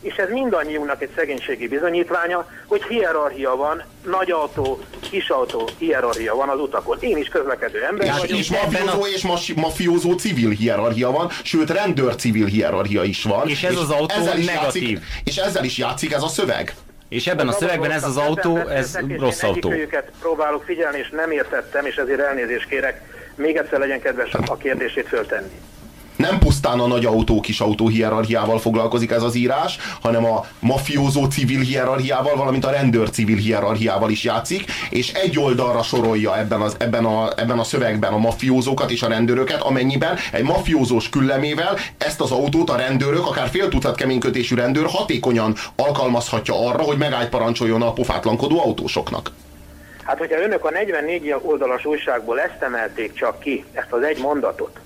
és 0.01 0.15
ez 0.15 0.29
mindannyiunknak 0.29 1.01
egy 1.01 1.09
szegénységi 1.15 1.67
bizonyítványa, 1.67 2.47
hogy 2.67 2.83
hierarchia 2.83 3.55
van, 3.55 3.83
nagy 4.05 4.31
autó, 4.31 4.79
kis 5.09 5.29
autó, 5.29 5.69
hierarchia 5.77 6.35
van 6.35 6.49
az 6.49 6.59
utakon. 6.59 6.97
Én 6.99 7.17
is 7.17 7.27
közlekedő 7.27 7.83
ember 7.83 8.07
És, 8.07 8.17
vagyok. 8.19 8.37
és 8.37 8.49
mafiózó 8.49 9.05
és 9.05 9.21
mas, 9.21 9.53
mafiózó 9.53 10.13
civil 10.13 10.49
hierarchia 10.49 11.11
van, 11.11 11.29
sőt 11.43 11.69
rendőr 11.69 12.15
civil 12.15 12.45
hierarchia 12.45 13.03
is 13.03 13.23
van. 13.23 13.47
És 13.47 13.63
ez 13.63 13.77
az 13.77 13.89
autó 13.89 14.15
ezzel 14.15 14.37
is 14.37 14.45
negatív. 14.45 14.89
Játszik, 14.89 15.05
és 15.23 15.37
ezzel 15.37 15.63
is 15.63 15.77
játszik 15.77 16.13
ez 16.13 16.23
a 16.23 16.27
szöveg. 16.27 16.73
És 17.11 17.27
ebben 17.27 17.47
a 17.47 17.51
szövegben 17.51 17.91
ez 17.91 18.03
az 18.03 18.17
autó, 18.17 18.57
ez 18.57 18.97
rossz 19.17 19.43
autó. 19.43 19.71
Őket 19.71 20.11
próbálok 20.19 20.63
figyelni, 20.63 20.97
és 20.97 21.09
nem 21.09 21.31
értettem, 21.31 21.85
és 21.85 21.95
ezért 21.95 22.19
elnézést 22.19 22.67
kérek. 22.67 23.01
Még 23.35 23.55
egyszer 23.55 23.79
legyen 23.79 24.01
kedves 24.01 24.33
a 24.33 24.57
kérdését 24.57 25.07
föltenni. 25.07 25.61
Nem 26.21 26.39
pusztán 26.39 26.79
a 26.79 26.87
nagy 26.87 27.05
autó, 27.05 27.39
kis 27.39 27.59
autó 27.59 27.87
hierarchiával 27.87 28.59
foglalkozik 28.59 29.11
ez 29.11 29.23
az 29.23 29.35
írás, 29.35 29.77
hanem 30.01 30.25
a 30.25 30.45
mafiózó 30.59 31.25
civil 31.25 31.59
hierarchiával, 31.59 32.35
valamint 32.35 32.65
a 32.65 32.69
rendőr 32.69 33.09
civil 33.09 33.37
hierarchiával 33.37 34.09
is 34.09 34.23
játszik, 34.23 34.63
és 34.89 35.13
egy 35.13 35.39
oldalra 35.39 35.83
sorolja 35.83 36.37
ebben, 36.37 36.61
az, 36.61 36.75
ebben, 36.79 37.05
a, 37.05 37.29
ebben 37.37 37.59
a 37.59 37.63
szövegben 37.63 38.13
a 38.13 38.17
mafiózókat 38.17 38.91
és 38.91 39.01
a 39.01 39.07
rendőröket, 39.07 39.61
amennyiben 39.61 40.17
egy 40.31 40.43
mafiózós 40.43 41.09
küllemével 41.09 41.77
ezt 41.97 42.21
az 42.21 42.31
autót 42.31 42.69
a 42.69 42.75
rendőrök, 42.75 43.27
akár 43.27 43.49
fél 43.49 43.69
tucat 43.69 43.95
keménykötésű 43.95 44.55
rendőr 44.55 44.85
hatékonyan 44.85 45.55
alkalmazhatja 45.75 46.67
arra, 46.67 46.83
hogy 46.83 46.97
megállt 46.97 47.29
parancsoljon 47.29 47.81
a 47.81 47.93
pofátlankodó 47.93 48.59
autósoknak. 48.59 49.31
Hát, 50.03 50.17
hogyha 50.17 50.41
önök 50.41 50.65
a 50.65 50.69
44 50.69 51.35
oldalas 51.41 51.85
újságból 51.85 52.39
ezt 52.39 52.61
emelték 52.61 53.13
csak 53.13 53.39
ki, 53.39 53.65
ezt 53.73 53.91
az 53.91 54.03
egy 54.03 54.21
mondatot, 54.21 54.79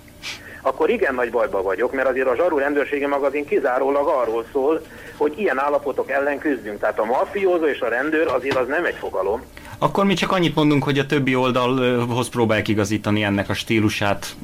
akkor 0.65 0.89
igen 0.89 1.15
nagy 1.15 1.32
bajba 1.32 1.62
vagyok, 1.62 1.91
mert 1.91 2.08
azért 2.08 2.28
a 2.28 2.36
Zsaru 2.36 2.58
rendőrségi 2.58 3.06
magazin 3.06 3.45
kizárólag 3.45 4.08
arról 4.08 4.45
szól, 4.51 4.82
hogy 5.17 5.39
ilyen 5.39 5.60
állapotok 5.60 6.12
ellen 6.12 6.38
küzdünk. 6.38 6.80
Tehát 6.80 6.99
a 6.99 7.06
mafiózó 7.06 7.65
és 7.65 7.80
a 7.80 7.88
rendőr 7.88 8.28
azért 8.28 8.58
az 8.58 8.67
nem 8.67 8.86
egy 8.86 8.95
fogalom. 8.95 9.41
Akkor 9.77 10.05
mi 10.05 10.13
csak 10.13 10.31
annyit 10.31 10.55
mondunk, 10.55 10.83
hogy 10.83 10.99
a 10.99 11.05
többi 11.05 11.35
oldalhoz 11.35 12.29
próbálják 12.29 12.67
igazítani 12.67 13.23
ennek 13.23 13.49
a 13.49 13.53
stílusát, 13.53 14.35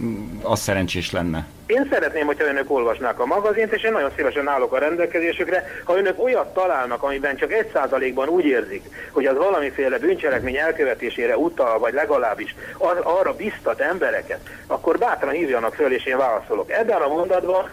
az 0.41 0.59
szerencsés 0.59 1.11
lenne. 1.11 1.47
Én 1.65 1.87
szeretném, 1.91 2.25
hogyha 2.25 2.45
önök 2.45 2.71
olvasnák 2.71 3.19
a 3.19 3.25
magazint, 3.25 3.71
és 3.73 3.83
én 3.83 3.91
nagyon 3.91 4.09
szívesen 4.15 4.47
állok 4.47 4.73
a 4.73 4.77
rendelkezésükre. 4.77 5.63
Ha 5.83 5.97
önök 5.97 6.23
olyat 6.23 6.53
találnak, 6.53 7.03
amiben 7.03 7.35
csak 7.37 7.51
egy 7.51 7.69
százalékban 7.73 8.27
úgy 8.27 8.45
érzik, 8.45 8.83
hogy 9.11 9.25
az 9.25 9.37
valamiféle 9.37 9.97
bűncselekmény 9.97 10.55
elkövetésére 10.57 11.37
utal, 11.37 11.79
vagy 11.79 11.93
legalábbis 11.93 12.55
az, 12.77 12.97
arra 13.03 13.35
biztat 13.35 13.79
embereket, 13.79 14.39
akkor 14.67 14.97
bátran 14.97 15.33
hívjanak 15.33 15.73
föl, 15.73 15.93
és 15.93 16.05
én 16.05 16.17
válaszolok. 16.17 16.71
Ebben 16.71 17.01
a 17.01 17.07
mondatban 17.07 17.69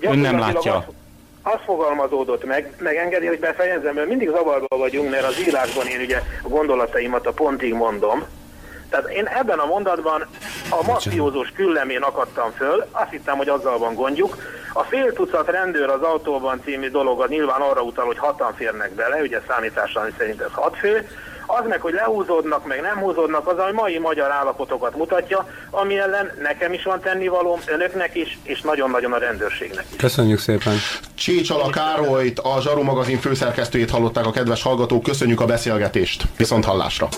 Ön 0.00 0.18
nem 0.18 0.38
látja. 0.38 0.74
az- 0.76 0.84
az 1.42 1.58
fogalmazódott 1.64 2.44
meg, 2.44 2.72
megengedi, 2.78 3.26
hogy 3.26 3.38
befejezzem, 3.38 3.94
mert 3.94 4.08
mindig 4.08 4.30
zavarba 4.30 4.76
vagyunk, 4.76 5.10
mert 5.10 5.24
az 5.24 5.40
írásban 5.46 5.86
én 5.86 6.00
ugye 6.00 6.20
a 6.42 6.48
gondolataimat 6.48 7.26
a 7.26 7.32
pontig 7.32 7.74
mondom. 7.74 8.24
Tehát 8.90 9.10
én 9.10 9.26
ebben 9.26 9.58
a 9.58 9.66
mondatban 9.66 10.26
a 10.70 10.86
mafiózós 10.86 11.52
küllemén 11.56 12.02
akadtam 12.02 12.50
föl, 12.50 12.86
azt 12.90 13.10
hittem, 13.10 13.36
hogy 13.36 13.48
azzal 13.48 13.78
van 13.78 13.94
gondjuk. 13.94 14.36
A 14.72 14.82
fél 14.82 15.12
tucat 15.12 15.50
rendőr 15.50 15.88
az 15.88 16.02
autóban 16.02 16.60
című 16.64 16.90
dolog 16.90 17.20
az 17.20 17.28
nyilván 17.28 17.60
arra 17.60 17.82
utal, 17.82 18.06
hogy 18.06 18.18
hatan 18.18 18.54
férnek 18.54 18.94
bele, 18.94 19.20
ugye 19.20 19.40
számítással 19.48 20.10
szerint 20.18 20.40
ez 20.40 20.52
hat 20.52 20.76
fő. 20.76 21.08
Az 21.58 21.68
meg, 21.68 21.80
hogy 21.80 21.92
lehúzódnak, 21.92 22.66
meg 22.66 22.80
nem 22.80 22.98
húzódnak, 22.98 23.48
az 23.48 23.58
a 23.58 23.72
mai 23.72 23.98
magyar 23.98 24.30
állapotokat 24.30 24.96
mutatja, 24.96 25.48
ami 25.70 25.98
ellen 25.98 26.30
nekem 26.42 26.72
is 26.72 26.82
van 26.82 27.00
tennivalóm, 27.00 27.60
önöknek 27.66 28.14
is, 28.14 28.38
és 28.42 28.60
nagyon-nagyon 28.60 29.12
a 29.12 29.18
rendőrségnek 29.18 29.84
is. 29.90 29.96
Köszönjük 29.96 30.38
szépen. 30.38 30.74
Csécsala 31.14 31.70
Károlyt, 31.70 32.38
a 32.38 32.60
Zsaru 32.60 32.82
magazin 32.82 33.18
főszerkesztőjét 33.18 33.90
hallották 33.90 34.26
a 34.26 34.30
kedves 34.30 34.62
hallgatók. 34.62 35.02
Köszönjük 35.02 35.40
a 35.40 35.46
beszélgetést. 35.46 36.22
Viszont 36.36 36.64
hallásra. 36.64 37.08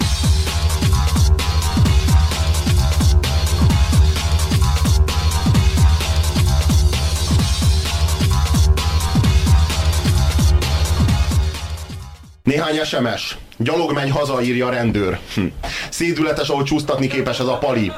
Néhány 12.55 12.85
SMS. 12.85 13.37
Gyalog 13.57 13.93
menj 13.93 14.11
haza, 14.11 14.43
írja 14.43 14.67
a 14.67 14.71
rendőr. 14.71 15.19
Hm. 15.35 15.45
Szédületes, 15.91 16.49
ahogy 16.49 16.65
csúsztatni 16.65 17.07
képes 17.07 17.39
ez 17.39 17.47
a 17.47 17.59
pali. 17.59 17.93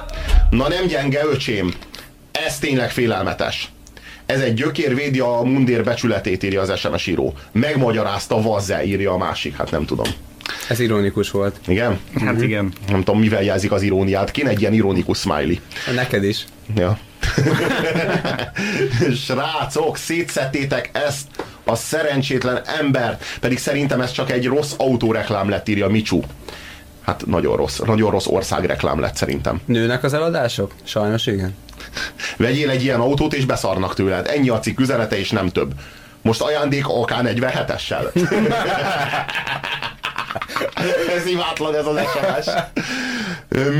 Na 0.50 0.68
nem 0.68 0.86
gyenge, 0.86 1.20
öcsém. 1.24 1.74
Ez 2.32 2.58
tényleg 2.58 2.90
félelmetes. 2.90 3.70
Ez 4.26 4.40
egy 4.40 4.54
gyökér 4.54 4.94
védi 4.94 5.20
a 5.20 5.40
mundér 5.44 5.84
becsületét, 5.84 6.42
írja 6.42 6.60
az 6.60 6.78
SMS 6.78 7.06
író. 7.06 7.34
Megmagyarázta 7.52 8.42
Vazze, 8.42 8.84
írja 8.84 9.12
a 9.12 9.16
másik. 9.16 9.56
Hát 9.56 9.70
nem 9.70 9.84
tudom. 9.84 10.06
Ez 10.68 10.80
ironikus 10.80 11.30
volt. 11.30 11.56
Igen? 11.66 11.98
Hát 12.24 12.42
igen. 12.42 12.72
Nem 12.88 13.02
tudom, 13.02 13.20
mivel 13.20 13.42
jelzik 13.42 13.72
az 13.72 13.82
iróniát. 13.82 14.30
Kéne 14.30 14.48
egy 14.48 14.60
ilyen 14.60 14.72
ironikus 14.72 15.18
smiley. 15.18 15.56
Neked 15.94 16.24
is. 16.24 16.44
Ja. 16.76 16.98
Srácok, 19.24 19.96
szétszettétek 19.96 20.90
ezt 20.92 21.26
a 21.66 21.74
szerencsétlen 21.74 22.60
embert. 22.78 23.24
Pedig 23.40 23.58
szerintem 23.58 24.00
ez 24.00 24.10
csak 24.10 24.30
egy 24.30 24.46
rossz 24.46 24.72
autóreklám 24.76 25.48
lett, 25.48 25.68
írja 25.68 25.88
Micsú. 25.88 26.22
Hát 27.02 27.26
nagyon 27.26 27.56
rossz, 27.56 27.78
nagyon 27.78 28.10
rossz 28.10 28.26
országreklám 28.26 29.00
lett 29.00 29.16
szerintem. 29.16 29.60
Nőnek 29.64 30.04
az 30.04 30.14
eladások? 30.14 30.72
Sajnos 30.84 31.26
igen. 31.26 31.56
Vegyél 32.36 32.70
egy 32.70 32.82
ilyen 32.82 33.00
autót 33.00 33.34
és 33.34 33.44
beszarnak 33.44 33.94
tőled. 33.94 34.26
Ennyi 34.26 34.48
a 34.48 34.58
cikk 34.58 34.80
üzenete 34.80 35.18
és 35.18 35.30
nem 35.30 35.48
több. 35.48 35.72
Most 36.22 36.40
ajándék 36.40 36.86
AK-47-essel. 36.86 38.14
ez 41.16 41.26
imátlan 41.26 41.74
ez 41.74 41.86
az 41.86 41.98
SMS. 41.98 42.46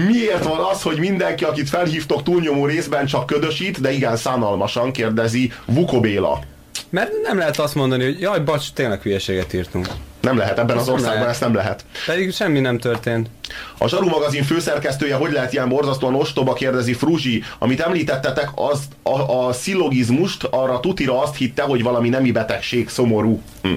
Miért 0.07 0.45
van 0.45 0.59
az, 0.73 0.83
hogy 0.83 0.99
mindenki, 0.99 1.45
akit 1.45 1.69
felhívtok 1.69 2.23
túlnyomó 2.23 2.67
részben 2.67 3.07
csak 3.07 3.27
ködösít, 3.27 3.81
de 3.81 3.93
igen 3.93 4.17
szánalmasan 4.17 4.93
kérdezi 4.93 5.53
Vuko 5.65 6.01
Béla. 6.01 6.39
Mert 6.91 7.11
nem 7.23 7.39
lehet 7.39 7.59
azt 7.59 7.75
mondani, 7.75 8.05
hogy 8.05 8.21
jaj, 8.21 8.41
bacs, 8.41 8.73
tényleg 8.73 9.03
hülyeséget 9.03 9.53
írtunk. 9.53 9.87
Nem 10.21 10.37
lehet, 10.37 10.59
ebben 10.59 10.77
az 10.77 10.89
országban 10.89 11.15
lehet. 11.19 11.31
ezt 11.31 11.41
nem 11.41 11.55
lehet. 11.55 11.85
Pedig 12.07 12.33
semmi 12.33 12.61
nem 12.61 12.79
történt. 12.79 13.29
A 13.79 13.89
Zsaru 13.89 14.09
magazin 14.09 14.43
főszerkesztője 14.43 15.15
hogy 15.15 15.33
lehet 15.33 15.53
ilyen 15.53 15.69
borzasztóan 15.69 16.15
ostoba, 16.15 16.53
kérdezi 16.53 16.93
Fruzsi. 16.93 17.43
Amit 17.59 17.81
említettetek, 17.81 18.49
az 18.55 18.81
a, 19.03 19.47
a 19.47 19.53
szillogizmust, 19.53 20.45
arra 20.45 20.81
tutira 20.81 21.23
azt 21.23 21.37
hitte, 21.37 21.63
hogy 21.63 21.83
valami 21.83 22.09
nemi 22.09 22.33
betegség, 22.33 22.89
szomorú. 22.89 23.43
Hm. 23.63 23.73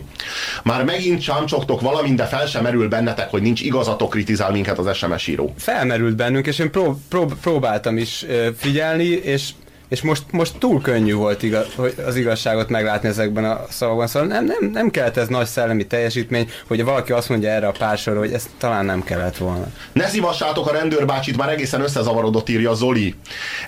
Már 0.63 0.83
megint 0.83 1.21
csámcsogtok 1.21 1.81
valamint, 1.81 2.15
de 2.15 2.25
fel 2.25 2.45
sem 2.45 2.63
merül 2.63 2.87
bennetek, 2.87 3.29
hogy 3.29 3.41
nincs 3.41 3.61
igazatok, 3.61 4.09
kritizál 4.09 4.51
minket 4.51 4.77
az 4.77 4.97
SMS 4.97 5.27
író. 5.27 5.53
Felmerült 5.57 6.15
bennünk, 6.15 6.47
és 6.47 6.59
én 6.59 6.71
prób- 6.71 6.99
prób- 7.09 7.39
próbáltam 7.41 7.97
is 7.97 8.25
figyelni, 8.57 9.07
és 9.07 9.49
és 9.89 10.01
most, 10.01 10.23
most 10.31 10.57
túl 10.57 10.81
könnyű 10.81 11.13
volt 11.13 11.43
igaz, 11.43 11.67
hogy 11.75 11.93
az 12.05 12.15
igazságot 12.15 12.69
meglátni 12.69 13.09
ezekben 13.09 13.45
a 13.45 13.65
szavakban. 13.69 14.07
Szóval 14.07 14.27
nem, 14.27 14.45
nem, 14.45 14.69
nem 14.71 14.89
kellett 14.89 15.17
ez 15.17 15.27
nagy 15.27 15.45
szellemi 15.45 15.87
teljesítmény, 15.87 16.49
hogy 16.67 16.83
valaki 16.83 17.11
azt 17.11 17.29
mondja 17.29 17.49
erre 17.49 17.67
a 17.67 17.71
pár 17.71 17.97
sorra, 17.97 18.19
hogy 18.19 18.33
ezt 18.33 18.49
talán 18.57 18.85
nem 18.85 19.03
kellett 19.03 19.37
volna. 19.37 19.67
Ne 19.91 20.07
szívassátok 20.07 20.69
a 20.69 20.71
rendőrbácsit, 20.71 21.37
már 21.37 21.49
egészen 21.49 21.81
összezavarodott, 21.81 22.49
írja 22.49 22.73
Zoli. 22.73 23.15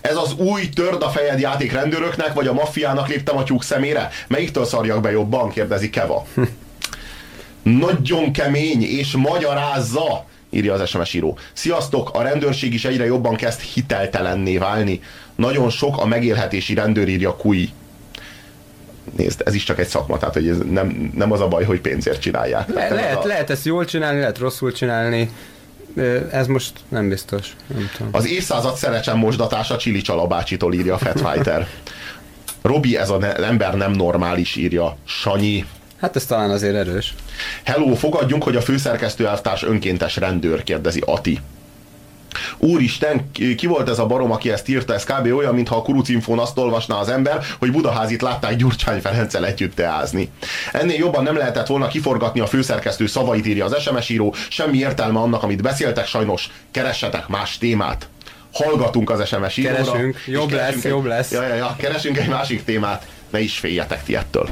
Ez 0.01 0.15
az 0.15 0.33
új 0.33 0.69
törd 0.69 1.01
a 1.03 1.09
fejed 1.09 1.39
játék 1.39 1.71
rendőröknek, 1.71 2.33
vagy 2.33 2.47
a 2.47 2.53
maffiának 2.53 3.07
léptem 3.07 3.37
a 3.37 3.43
tyúk 3.43 3.63
szemére? 3.63 4.09
Melyiktől 4.27 4.65
szarjak 4.65 5.01
be 5.01 5.11
jobban? 5.11 5.49
kérdezi 5.49 5.89
Keva. 5.89 6.25
Nagyon 7.63 8.31
kemény, 8.31 8.83
és 8.83 9.11
magyarázza, 9.11 10.25
írja 10.49 10.73
az 10.73 10.89
SMS 10.89 11.13
író. 11.13 11.37
Sziasztok, 11.53 12.09
a 12.13 12.21
rendőrség 12.21 12.73
is 12.73 12.85
egyre 12.85 13.05
jobban 13.05 13.35
kezd 13.35 13.59
hiteltelenné 13.59 14.57
válni. 14.57 15.01
Nagyon 15.41 15.69
sok 15.69 15.97
a 15.97 16.05
megélhetési 16.05 16.73
rendőr, 16.73 17.07
írja 17.07 17.35
Kui. 17.35 17.69
Nézd, 19.17 19.41
ez 19.45 19.53
is 19.53 19.63
csak 19.63 19.79
egy 19.79 19.87
szakma, 19.87 20.17
tehát 20.17 20.33
hogy 20.33 20.47
ez 20.47 20.57
nem, 20.71 21.11
nem 21.15 21.31
az 21.31 21.41
a 21.41 21.47
baj, 21.47 21.63
hogy 21.63 21.81
pénzért 21.81 22.21
csinálják. 22.21 22.67
Le- 22.67 22.73
Tehát 22.73 22.89
lehet, 22.89 23.23
a- 23.23 23.27
lehet 23.27 23.49
ezt 23.49 23.65
jól 23.65 23.85
csinálni, 23.85 24.19
lehet 24.19 24.37
rosszul 24.37 24.71
csinálni. 24.71 25.29
Ez 26.31 26.47
most 26.47 26.71
nem 26.89 27.09
biztos. 27.09 27.55
Nem 27.67 27.89
tudom. 27.97 28.09
Az 28.11 28.27
évszázad 28.27 28.75
szerecsen 28.75 29.17
mosdatása 29.17 29.77
Csili 29.77 30.01
Csalabácsitól 30.01 30.73
írja 30.73 30.97
Fat 30.97 31.21
Fighter. 31.21 31.67
Robi, 32.61 32.97
ez 32.97 33.09
az 33.09 33.23
ember 33.23 33.73
nem 33.73 33.91
normális, 33.91 34.55
írja 34.55 34.97
Sanyi. 35.05 35.65
Hát 35.99 36.15
ez 36.15 36.25
talán 36.25 36.49
azért 36.49 36.75
erős. 36.75 37.15
Hello, 37.63 37.95
fogadjunk, 37.95 38.43
hogy 38.43 38.55
a 38.55 38.61
főszerkesztő 38.61 39.27
elvtárs 39.27 39.63
önkéntes 39.63 40.15
rendőr, 40.17 40.63
kérdezi 40.63 41.01
Ati. 41.05 41.39
Úristen, 42.57 43.31
ki 43.57 43.67
volt 43.67 43.89
ez 43.89 43.99
a 43.99 44.05
barom, 44.05 44.31
aki 44.31 44.51
ezt 44.51 44.67
írta? 44.69 44.93
Ez 44.93 45.03
kb. 45.03 45.33
olyan, 45.33 45.53
mintha 45.55 45.75
a 45.75 45.81
kurucinfón 45.81 46.39
azt 46.39 46.57
olvasná 46.57 46.95
az 46.95 47.09
ember, 47.09 47.43
hogy 47.59 47.71
Budaházit 47.71 48.21
látták 48.21 48.55
Gyurcsány 48.55 49.01
Ferenccel 49.01 49.45
együtt 49.45 49.75
teázni. 49.75 50.29
Ennél 50.71 50.97
jobban 50.97 51.23
nem 51.23 51.37
lehetett 51.37 51.67
volna 51.67 51.87
kiforgatni 51.87 52.39
a 52.39 52.45
főszerkesztő 52.45 53.05
szavait, 53.07 53.45
írja 53.45 53.65
az 53.65 53.81
SMS 53.81 54.09
író. 54.09 54.35
Semmi 54.49 54.77
értelme 54.77 55.19
annak, 55.19 55.43
amit 55.43 55.61
beszéltek, 55.61 56.07
sajnos 56.07 56.49
keressetek 56.71 57.27
más 57.27 57.57
témát. 57.57 58.07
Hallgatunk 58.53 59.09
az 59.09 59.27
SMS 59.27 59.57
íróra. 59.57 59.75
Keresünk. 59.75 60.23
Jobb 60.27 60.51
lesz, 60.51 60.75
egy- 60.75 60.83
jobb 60.83 61.05
lesz. 61.05 61.31
Ja, 61.31 61.47
ja, 61.47 61.53
ja, 61.55 61.75
keresünk 61.77 62.17
egy 62.17 62.27
másik 62.29 62.63
témát. 62.63 63.07
Ne 63.29 63.39
is 63.39 63.57
féljetek 63.59 64.03
ti 64.03 64.15
ettől. 64.15 64.49